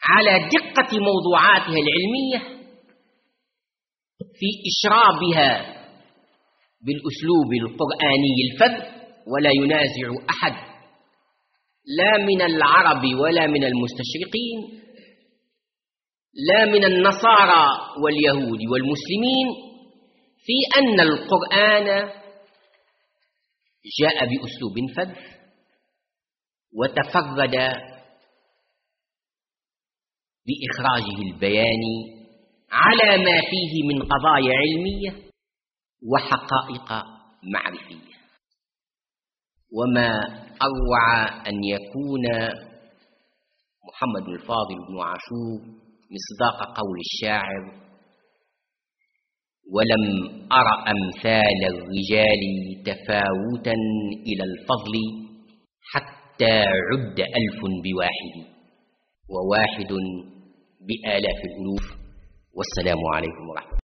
على 0.10 0.50
دقة 0.50 1.00
موضوعاتها 1.00 1.78
العلمية 1.84 2.62
في 4.20 4.48
إشرابها 4.72 5.76
بالأسلوب 6.86 7.54
القرآني 7.62 8.36
الفذ 8.52 8.86
ولا 9.28 9.50
ينازع 9.56 10.24
أحد 10.30 10.54
لا 11.98 12.18
من 12.26 12.42
العرب 12.42 13.04
ولا 13.20 13.48
من 13.48 13.64
المستشرقين 13.64 14.82
لا 16.50 16.66
من 16.66 16.86
النصارى 16.86 17.68
واليهود 18.04 18.60
والمسلمين 18.72 19.48
في 20.46 20.80
أن 20.80 21.00
القرآن 21.00 22.10
جاء 24.00 24.26
بأسلوب 24.26 24.76
فذ 24.96 25.16
وتفرد 26.74 27.56
بإخراجه 30.48 31.18
البياني 31.34 31.98
على 32.72 33.24
ما 33.24 33.38
فيه 33.50 33.74
من 33.88 34.04
قضايا 34.04 34.54
علمية 34.58 35.32
وحقائق 36.12 37.06
معرفية. 37.54 38.12
وما 39.78 40.10
أروع 40.62 41.28
أن 41.48 41.64
يكون 41.64 42.26
محمد 43.88 44.28
الفاضل 44.30 44.76
بن 44.90 45.00
عاشور 45.00 45.60
مصداق 46.16 46.78
قول 46.78 46.98
الشاعر 47.00 47.82
ولم 49.74 50.04
أر 50.52 50.68
أمثال 50.94 51.60
الرجال 51.74 52.42
تفاوتا 52.86 53.74
إلى 54.28 54.44
الفضل 54.44 54.94
حتى 55.94 56.60
عد 56.62 57.20
ألف 57.20 57.60
بواحد 57.84 58.61
وواحد 59.34 59.92
بآلاف 60.88 61.40
الألوف. 61.46 61.86
والسلام 62.58 63.00
عليكم 63.16 63.50
ورحمة 63.50 63.70
الله. 63.72 63.81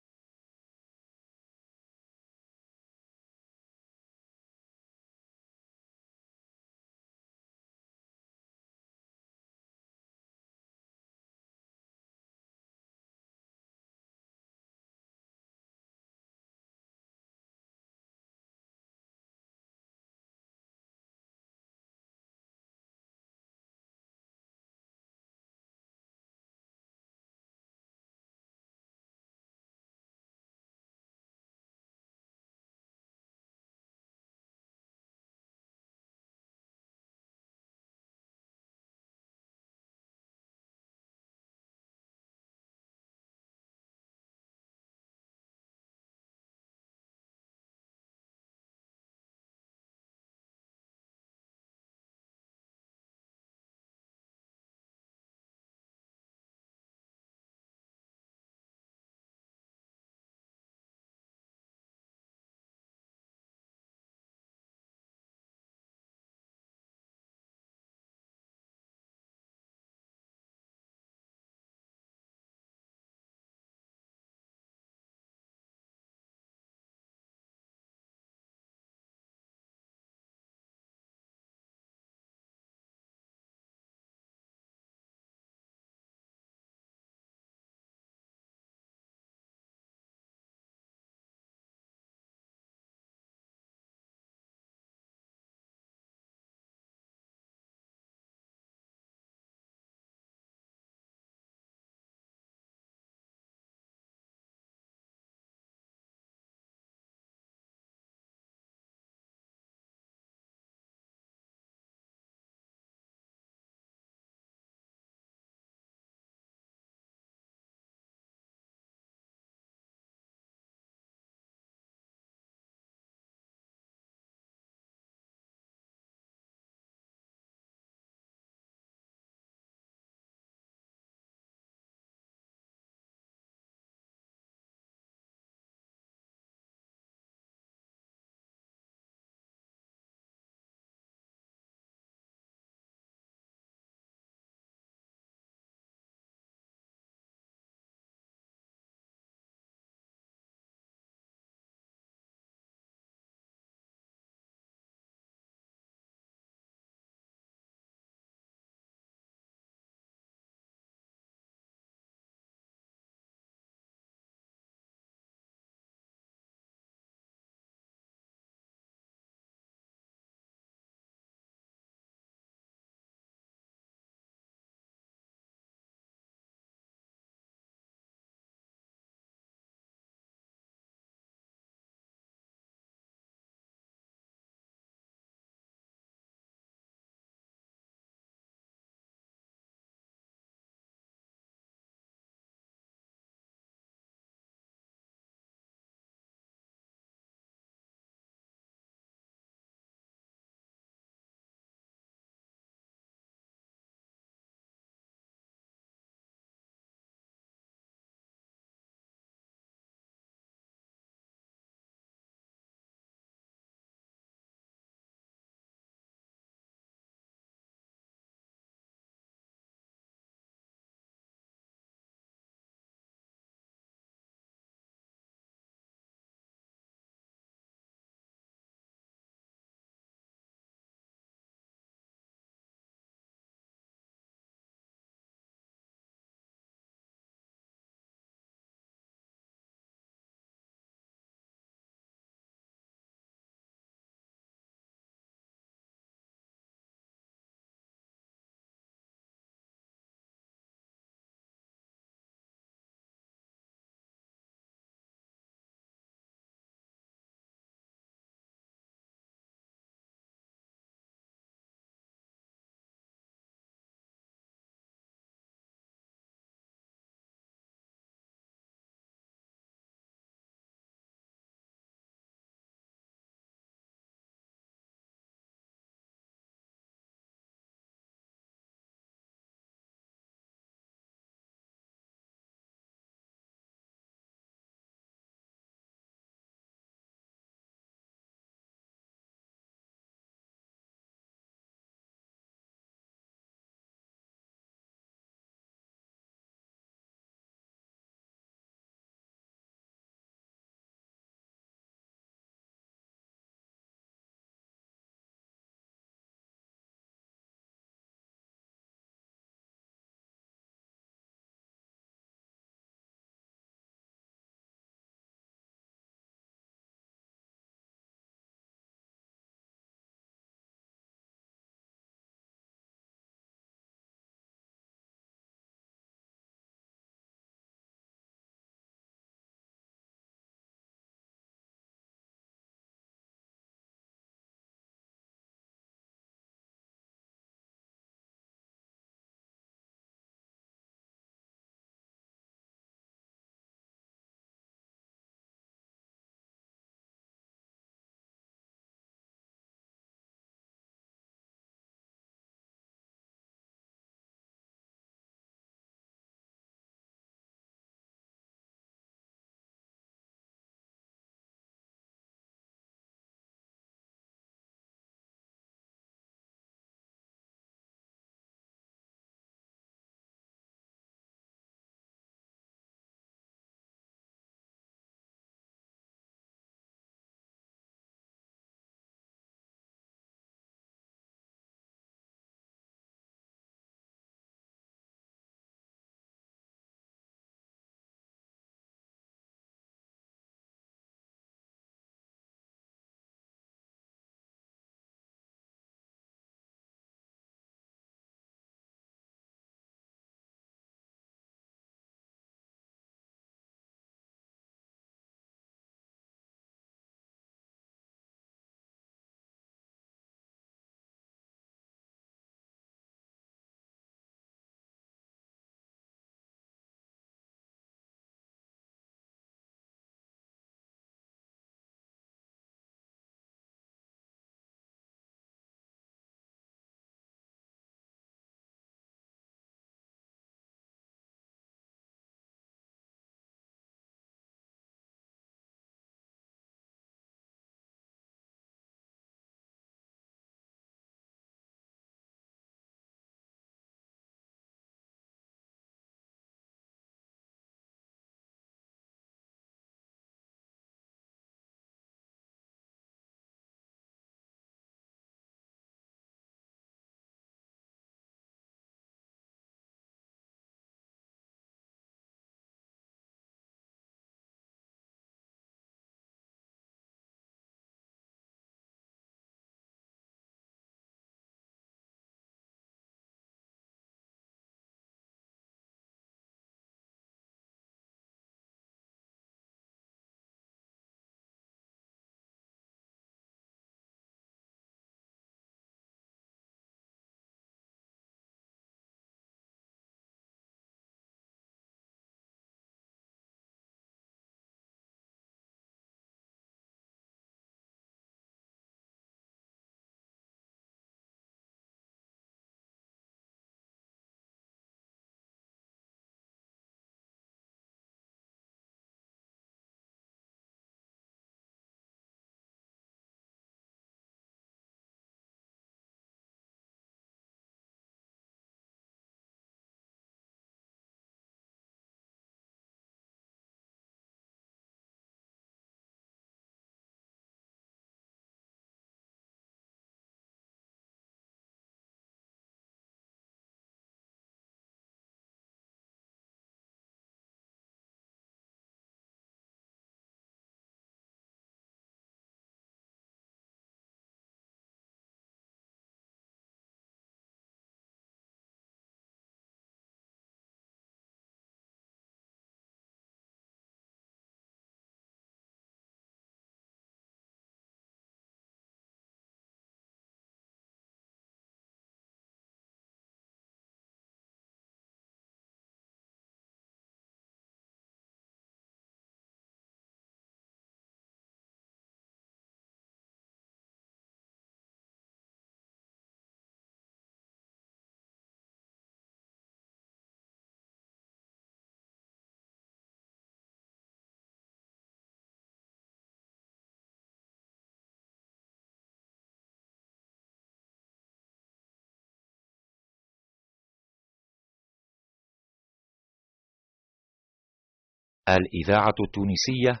الإذاعة 598.56 599.14
التونسية 599.26 600.00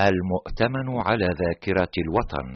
المؤتمن 0.00 1.00
على 1.06 1.26
ذاكرة 1.26 1.90
الوطن. 1.98 2.46